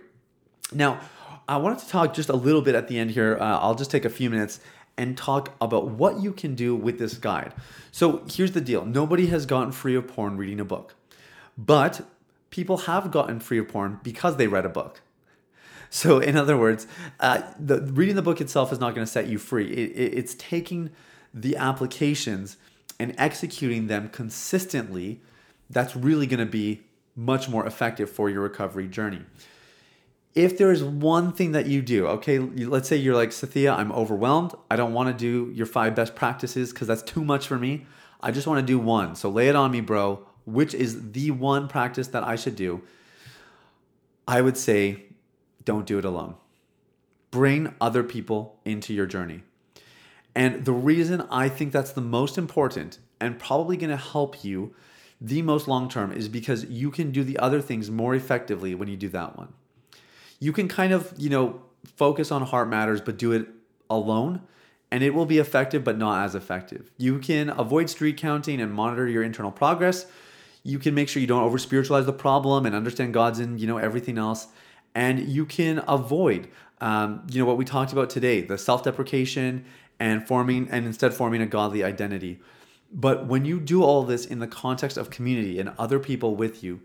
Now, 0.74 1.00
I 1.48 1.58
wanted 1.58 1.80
to 1.80 1.90
talk 1.90 2.14
just 2.14 2.30
a 2.30 2.36
little 2.36 2.62
bit 2.62 2.76
at 2.76 2.88
the 2.88 3.00
end 3.00 3.12
here. 3.12 3.38
Uh, 3.40 3.58
I'll 3.60 3.76
just 3.76 3.90
take 3.90 4.06
a 4.06 4.10
few 4.10 4.30
minutes 4.30 4.60
and 4.98 5.18
talk 5.18 5.56
about 5.60 5.88
what 5.88 6.22
you 6.22 6.32
can 6.34 6.56
do 6.56 6.76
with 6.76 7.00
this 7.00 7.16
guide. 7.16 7.54
So, 7.92 8.24
here's 8.30 8.52
the 8.52 8.62
deal 8.62 8.86
nobody 8.86 9.28
has 9.28 9.46
gotten 9.46 9.72
free 9.72 9.96
of 9.96 10.08
porn 10.08 10.38
reading 10.38 10.60
a 10.60 10.66
book, 10.66 10.96
but 11.58 12.06
people 12.50 12.78
have 12.78 13.12
gotten 13.12 13.40
free 13.40 13.60
of 13.60 13.68
porn 13.68 14.00
because 14.04 14.38
they 14.38 14.48
read 14.48 14.66
a 14.66 14.70
book. 14.70 15.02
So, 15.90 16.20
in 16.20 16.38
other 16.38 16.56
words, 16.56 16.86
uh, 17.20 17.42
the 17.60 17.82
reading 17.82 18.16
the 18.16 18.22
book 18.22 18.40
itself 18.40 18.72
is 18.72 18.80
not 18.80 18.94
going 18.94 19.06
to 19.06 19.12
set 19.12 19.28
you 19.28 19.40
free. 19.40 19.72
It, 19.72 19.90
it, 19.92 20.18
it's 20.20 20.36
taking 20.36 20.92
the 21.34 21.58
applications 21.58 22.58
and 23.00 23.16
executing 23.18 23.88
them 23.88 24.10
consistently. 24.10 25.22
That's 25.68 25.96
really 25.96 26.28
going 26.28 26.40
to 26.40 26.46
be 26.46 26.82
much 27.16 27.50
more 27.50 27.66
effective 27.66 28.10
for 28.10 28.30
your 28.30 28.44
recovery 28.44 28.88
journey. 28.88 29.22
If 30.36 30.58
there 30.58 30.72
is 30.72 30.84
one 30.84 31.34
thing 31.34 31.54
that 31.54 31.66
you 31.66 31.82
do, 31.82 32.08
okay, 32.08 32.40
let's 32.40 32.88
say 32.88 32.96
you're 32.96 33.16
like, 33.16 33.30
Sathiya, 33.30 33.76
I'm 33.76 33.92
overwhelmed. 33.92 34.54
I 34.70 34.76
don't 34.76 34.94
want 34.94 35.10
to 35.10 35.14
do 35.14 35.52
your 35.54 35.66
five 35.66 35.96
best 35.96 36.16
practices 36.16 36.72
because 36.72 36.88
that's 36.88 37.02
too 37.02 37.26
much 37.26 37.48
for 37.48 37.58
me. 37.58 37.86
I 38.22 38.32
just 38.32 38.48
want 38.48 38.60
to 38.60 38.66
do 38.66 38.78
one. 38.78 39.16
So 39.16 39.30
lay 39.30 39.48
it 39.50 39.56
on 39.56 39.72
me, 39.72 39.82
bro. 39.82 40.26
Which 40.46 40.74
is 40.74 41.12
the 41.12 41.32
one 41.32 41.68
practice 41.68 42.08
that 42.10 42.24
I 42.24 42.36
should 42.36 42.56
do? 42.56 42.82
I 44.28 44.42
would 44.42 44.58
say 44.58 45.06
don't 45.66 45.86
do 45.86 45.98
it 45.98 46.06
alone. 46.06 46.36
Bring 47.32 47.74
other 47.82 48.04
people 48.04 48.60
into 48.66 48.94
your 48.94 49.06
journey. 49.06 49.44
And 50.36 50.66
the 50.66 50.74
reason 50.74 51.22
I 51.30 51.50
think 51.50 51.72
that's 51.72 51.92
the 51.92 52.02
most 52.02 52.38
important 52.38 53.00
and 53.20 53.40
probably 53.40 53.78
going 53.78 53.90
to 53.90 53.98
help 53.98 54.44
you 54.44 54.74
the 55.20 55.42
most 55.42 55.68
long 55.68 55.90
term 55.90 56.12
is 56.12 56.30
because 56.30 56.66
you 56.66 56.92
can 56.92 57.12
do 57.12 57.24
the 57.24 57.38
other 57.40 57.62
things 57.62 57.92
more 57.92 58.16
effectively 58.16 58.74
when 58.74 58.88
you 58.88 58.96
do 58.96 59.10
that 59.10 59.38
one. 59.38 59.54
You 60.40 60.54
can 60.54 60.68
kind 60.68 60.94
of, 60.94 61.14
you 61.18 61.30
know, 61.30 61.62
focus 61.96 62.32
on 62.32 62.42
heart 62.44 62.70
matters, 62.70 63.02
but 63.02 63.18
do 63.18 63.32
it 63.32 63.48
alone, 63.90 64.42
and 64.92 65.04
it 65.04 65.14
will 65.14 65.26
be 65.26 65.38
effective, 65.38 65.84
but 65.84 65.98
not 65.98 66.24
as 66.24 66.36
effective. 66.36 66.92
You 66.98 67.20
can 67.20 67.50
avoid 67.50 67.90
streak 67.90 68.18
counting 68.18 68.62
and 68.62 68.74
monitor 68.74 69.08
your 69.08 69.24
internal 69.24 69.52
progress. 69.52 70.06
You 70.64 70.80
can 70.80 70.94
make 70.94 71.10
sure 71.10 71.22
you 71.22 71.28
don't 71.28 71.44
over 71.44 71.58
spiritualize 71.58 72.06
the 72.06 72.14
problem 72.14 72.66
and 72.66 72.76
understand 72.76 73.14
God's 73.14 73.40
in, 73.40 73.58
you 73.58 73.68
know, 73.68 73.78
everything 73.78 74.18
else 74.18 74.48
and 74.96 75.28
you 75.30 75.46
can 75.46 75.84
avoid 75.88 76.48
um, 76.82 77.26
you 77.30 77.40
know 77.40 77.46
what 77.46 77.58
we 77.58 77.66
talked 77.66 77.92
about 77.92 78.10
today 78.10 78.42
the 78.42 78.58
self-deprecation 78.58 79.66
and 80.00 80.28
forming 80.28 80.68
and 80.70 80.86
instead 80.86 81.14
forming 81.14 81.42
a 81.42 81.46
godly 81.46 81.84
identity 81.84 82.40
but 82.92 83.28
when 83.28 83.46
you 83.46 83.60
do 83.60 83.84
all 83.84 84.04
this 84.04 84.26
in 84.26 84.40
the 84.40 84.48
context 84.48 84.98
of 84.98 85.10
community 85.10 85.60
and 85.60 85.72
other 85.78 86.00
people 86.00 86.36
with 86.36 86.64
you 86.64 86.82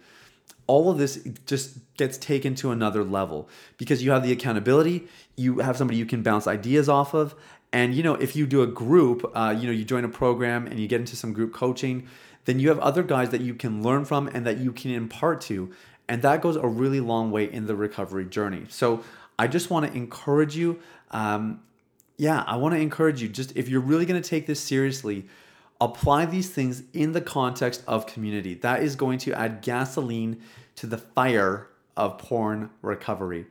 all 0.66 0.90
of 0.90 0.98
this 0.98 1.26
just 1.46 1.78
gets 1.96 2.16
taken 2.18 2.54
to 2.54 2.70
another 2.70 3.04
level 3.04 3.48
because 3.76 4.02
you 4.02 4.10
have 4.10 4.22
the 4.22 4.32
accountability 4.32 5.06
you 5.36 5.58
have 5.58 5.76
somebody 5.76 5.98
you 5.98 6.06
can 6.06 6.22
bounce 6.22 6.46
ideas 6.46 6.88
off 6.88 7.14
of 7.14 7.34
and 7.72 7.94
you 7.94 8.02
know 8.02 8.14
if 8.14 8.34
you 8.34 8.46
do 8.46 8.62
a 8.62 8.66
group 8.66 9.30
uh, 9.34 9.54
you 9.56 9.66
know 9.66 9.72
you 9.72 9.84
join 9.84 10.04
a 10.04 10.08
program 10.08 10.66
and 10.66 10.80
you 10.80 10.88
get 10.88 11.00
into 11.00 11.16
some 11.16 11.32
group 11.32 11.52
coaching 11.52 12.06
then 12.46 12.58
you 12.60 12.68
have 12.68 12.78
other 12.80 13.02
guys 13.02 13.30
that 13.30 13.40
you 13.40 13.54
can 13.54 13.82
learn 13.82 14.04
from 14.04 14.28
and 14.28 14.46
that 14.46 14.58
you 14.58 14.72
can 14.72 14.90
impart 14.90 15.40
to 15.40 15.72
and 16.08 16.22
that 16.22 16.40
goes 16.40 16.56
a 16.56 16.66
really 16.66 17.00
long 17.00 17.30
way 17.30 17.50
in 17.50 17.66
the 17.66 17.74
recovery 17.74 18.26
journey. 18.26 18.66
So 18.68 19.02
I 19.38 19.46
just 19.46 19.70
want 19.70 19.86
to 19.86 19.96
encourage 19.96 20.56
you. 20.56 20.78
Um, 21.10 21.62
yeah, 22.16 22.44
I 22.46 22.56
want 22.56 22.74
to 22.74 22.80
encourage 22.80 23.22
you. 23.22 23.28
Just 23.28 23.56
if 23.56 23.68
you're 23.68 23.80
really 23.80 24.06
going 24.06 24.20
to 24.20 24.28
take 24.28 24.46
this 24.46 24.60
seriously, 24.60 25.26
apply 25.80 26.26
these 26.26 26.50
things 26.50 26.82
in 26.92 27.12
the 27.12 27.20
context 27.20 27.82
of 27.86 28.06
community. 28.06 28.54
That 28.54 28.82
is 28.82 28.96
going 28.96 29.18
to 29.20 29.32
add 29.34 29.62
gasoline 29.62 30.40
to 30.76 30.86
the 30.86 30.98
fire 30.98 31.68
of 31.96 32.18
porn 32.18 32.70
recovery. 32.82 33.46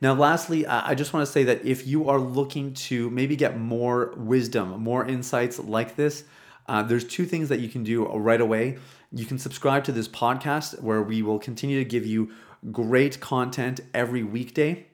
Now, 0.00 0.14
lastly, 0.14 0.66
I 0.66 0.96
just 0.96 1.12
want 1.12 1.24
to 1.24 1.32
say 1.32 1.44
that 1.44 1.64
if 1.64 1.86
you 1.86 2.08
are 2.08 2.18
looking 2.18 2.74
to 2.74 3.08
maybe 3.10 3.36
get 3.36 3.56
more 3.56 4.12
wisdom, 4.16 4.82
more 4.82 5.06
insights 5.06 5.60
like 5.60 5.94
this, 5.94 6.24
uh, 6.66 6.82
there's 6.82 7.04
two 7.04 7.24
things 7.24 7.48
that 7.50 7.60
you 7.60 7.68
can 7.68 7.84
do 7.84 8.06
right 8.06 8.40
away. 8.40 8.78
You 9.12 9.26
can 9.26 9.38
subscribe 9.38 9.84
to 9.84 9.92
this 9.92 10.08
podcast 10.08 10.82
where 10.82 11.02
we 11.02 11.22
will 11.22 11.38
continue 11.38 11.78
to 11.78 11.84
give 11.84 12.04
you 12.04 12.32
great 12.72 13.20
content 13.20 13.80
every 13.94 14.24
weekday. 14.24 14.86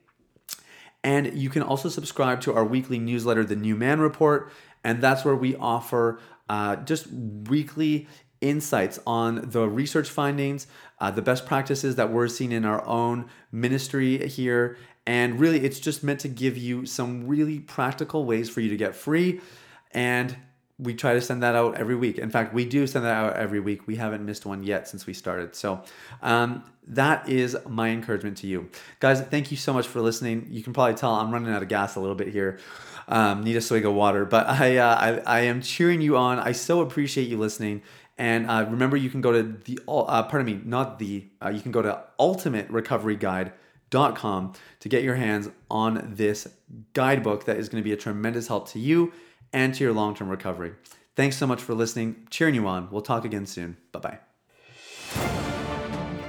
And 1.03 1.39
you 1.39 1.49
can 1.49 1.63
also 1.63 1.89
subscribe 1.89 2.41
to 2.43 2.55
our 2.55 2.65
weekly 2.65 2.99
newsletter, 2.99 3.45
The 3.45 3.57
New 3.57 3.77
Man 3.77 4.01
Report. 4.01 4.53
And 4.85 5.01
that's 5.01 5.25
where 5.25 5.37
we 5.37 5.57
offer 5.57 6.21
uh, 6.49 6.77
just 6.77 7.07
weekly 7.11 8.07
insights 8.41 8.99
on 9.07 9.51
the 9.51 9.69
research 9.69 10.09
findings, 10.09 10.67
uh, 11.01 11.11
the 11.11 11.23
best 11.23 11.47
practices 11.47 11.97
that 11.97 12.11
we're 12.11 12.29
seeing 12.29 12.53
in 12.53 12.65
our 12.65 12.85
own 12.87 13.29
ministry 13.51 14.27
here. 14.29 14.77
And 15.07 15.41
really, 15.41 15.65
it's 15.65 15.81
just 15.81 16.05
meant 16.05 16.21
to 16.21 16.29
give 16.29 16.57
you 16.57 16.87
some 16.87 17.27
really 17.27 17.61
practical 17.61 18.25
ways 18.25 18.51
for 18.51 18.61
you 18.61 18.69
to 18.69 18.77
get 18.77 18.95
free 18.95 19.41
and 19.93 20.37
we 20.79 20.95
try 20.95 21.15
to 21.15 21.21
send 21.21 21.43
that 21.43 21.57
out 21.57 21.77
every 21.77 21.97
week. 21.97 22.19
In 22.19 22.31
fact, 22.31 22.55
we 22.55 22.65
do 22.65 22.87
send 22.87 23.05
that 23.05 23.15
out 23.15 23.37
every 23.37 23.59
week. 23.59 23.87
We 23.87 23.97
haven't 23.97 24.25
missed 24.25 24.47
one 24.47 24.63
yet 24.63 24.87
since 24.87 25.07
we 25.07 25.13
started. 25.13 25.57
So 25.57 25.83
um, 26.23 26.63
that 26.87 27.29
is 27.29 27.57
my 27.67 27.89
encouragement 27.89 28.37
to 28.39 28.47
you. 28.47 28.71
Guys, 29.01 29.21
thank 29.21 29.51
you 29.51 29.57
so 29.57 29.73
much 29.73 29.89
for 29.89 30.01
listening. 30.01 30.47
You 30.51 30.63
can 30.63 30.73
probably 30.73 30.95
tell 30.95 31.15
I'm 31.15 31.33
running 31.33 31.53
out 31.53 31.63
of 31.63 31.69
gas 31.69 31.97
a 31.97 32.01
little 32.01 32.15
bit 32.15 32.29
here. 32.29 32.61
Um, 33.09 33.43
need 33.43 33.57
a 33.57 33.61
swig 33.61 33.87
of 33.87 33.95
water, 33.95 34.25
but 34.25 34.47
I, 34.49 34.77
uh, 34.77 35.23
I, 35.27 35.39
I 35.39 35.41
am 35.41 35.63
cheering 35.63 36.01
you 36.01 36.17
on. 36.17 36.39
I 36.39 36.53
so 36.53 36.81
appreciate 36.81 37.29
you 37.29 37.39
listening. 37.39 37.83
And 38.17 38.49
uh, 38.49 38.67
remember, 38.69 38.97
you 38.97 39.11
can 39.11 39.21
go 39.21 39.33
to 39.33 39.43
the, 39.43 39.81
uh, 39.89 40.23
pardon 40.25 40.47
me, 40.47 40.61
not 40.65 40.99
the, 40.99 41.25
uh, 41.43 41.49
you 41.51 41.61
can 41.61 41.73
go 41.73 41.83
to 41.83 42.03
ultimaterecoveryguide.com 43.91 44.53
to 44.81 44.89
get 44.89 45.03
your 45.03 45.17
hands 45.17 45.49
on 45.71 46.15
this 46.15 46.49
guidebook 46.93 47.45
that 47.45 47.57
is 47.57 47.69
going 47.69 47.83
to 47.83 47.85
be 47.85 47.93
a 47.93 47.97
tremendous 47.97 48.49
help 48.49 48.69
to 48.71 48.79
you 48.79 49.13
and 49.53 49.75
to 49.75 49.85
your 49.85 49.93
long 49.93 50.15
term 50.15 50.29
recovery. 50.29 50.73
Thanks 51.17 51.37
so 51.37 51.47
much 51.47 51.61
for 51.61 51.75
listening. 51.75 52.27
Cheering 52.31 52.55
you 52.55 52.67
on. 52.67 52.89
We'll 52.91 53.03
talk 53.03 53.25
again 53.25 53.47
soon. 53.47 53.77
Bye 53.93 54.01
bye. 54.01 54.19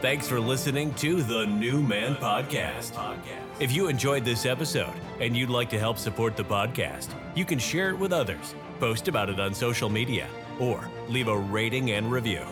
Thanks 0.02 0.30
for 0.30 0.40
listening 0.40 0.94
to 0.96 1.22
the 1.22 1.46
New 1.46 1.84
Man 1.84 2.16
Podcast. 2.16 2.98
If 3.60 3.74
you 3.74 3.90
enjoyed 3.90 4.24
this 4.24 4.46
episode 4.46 4.94
and 5.20 5.36
you'd 5.36 5.50
like 5.50 5.70
to 5.72 5.80
help 5.80 5.98
support 5.98 6.38
the 6.38 6.44
podcast, 6.46 7.10
you 7.36 7.44
can 7.44 7.60
share 7.60 7.90
it 7.90 8.00
with 8.00 8.14
others, 8.14 8.56
post 8.80 9.10
about 9.10 9.30
it 9.30 9.42
on 9.42 9.54
social 9.54 9.90
media, 9.90 10.28
or 10.58 10.90
leave 11.10 11.28
a 11.28 11.38
rating 11.38 11.92
and 11.92 12.10
review. 12.10 12.46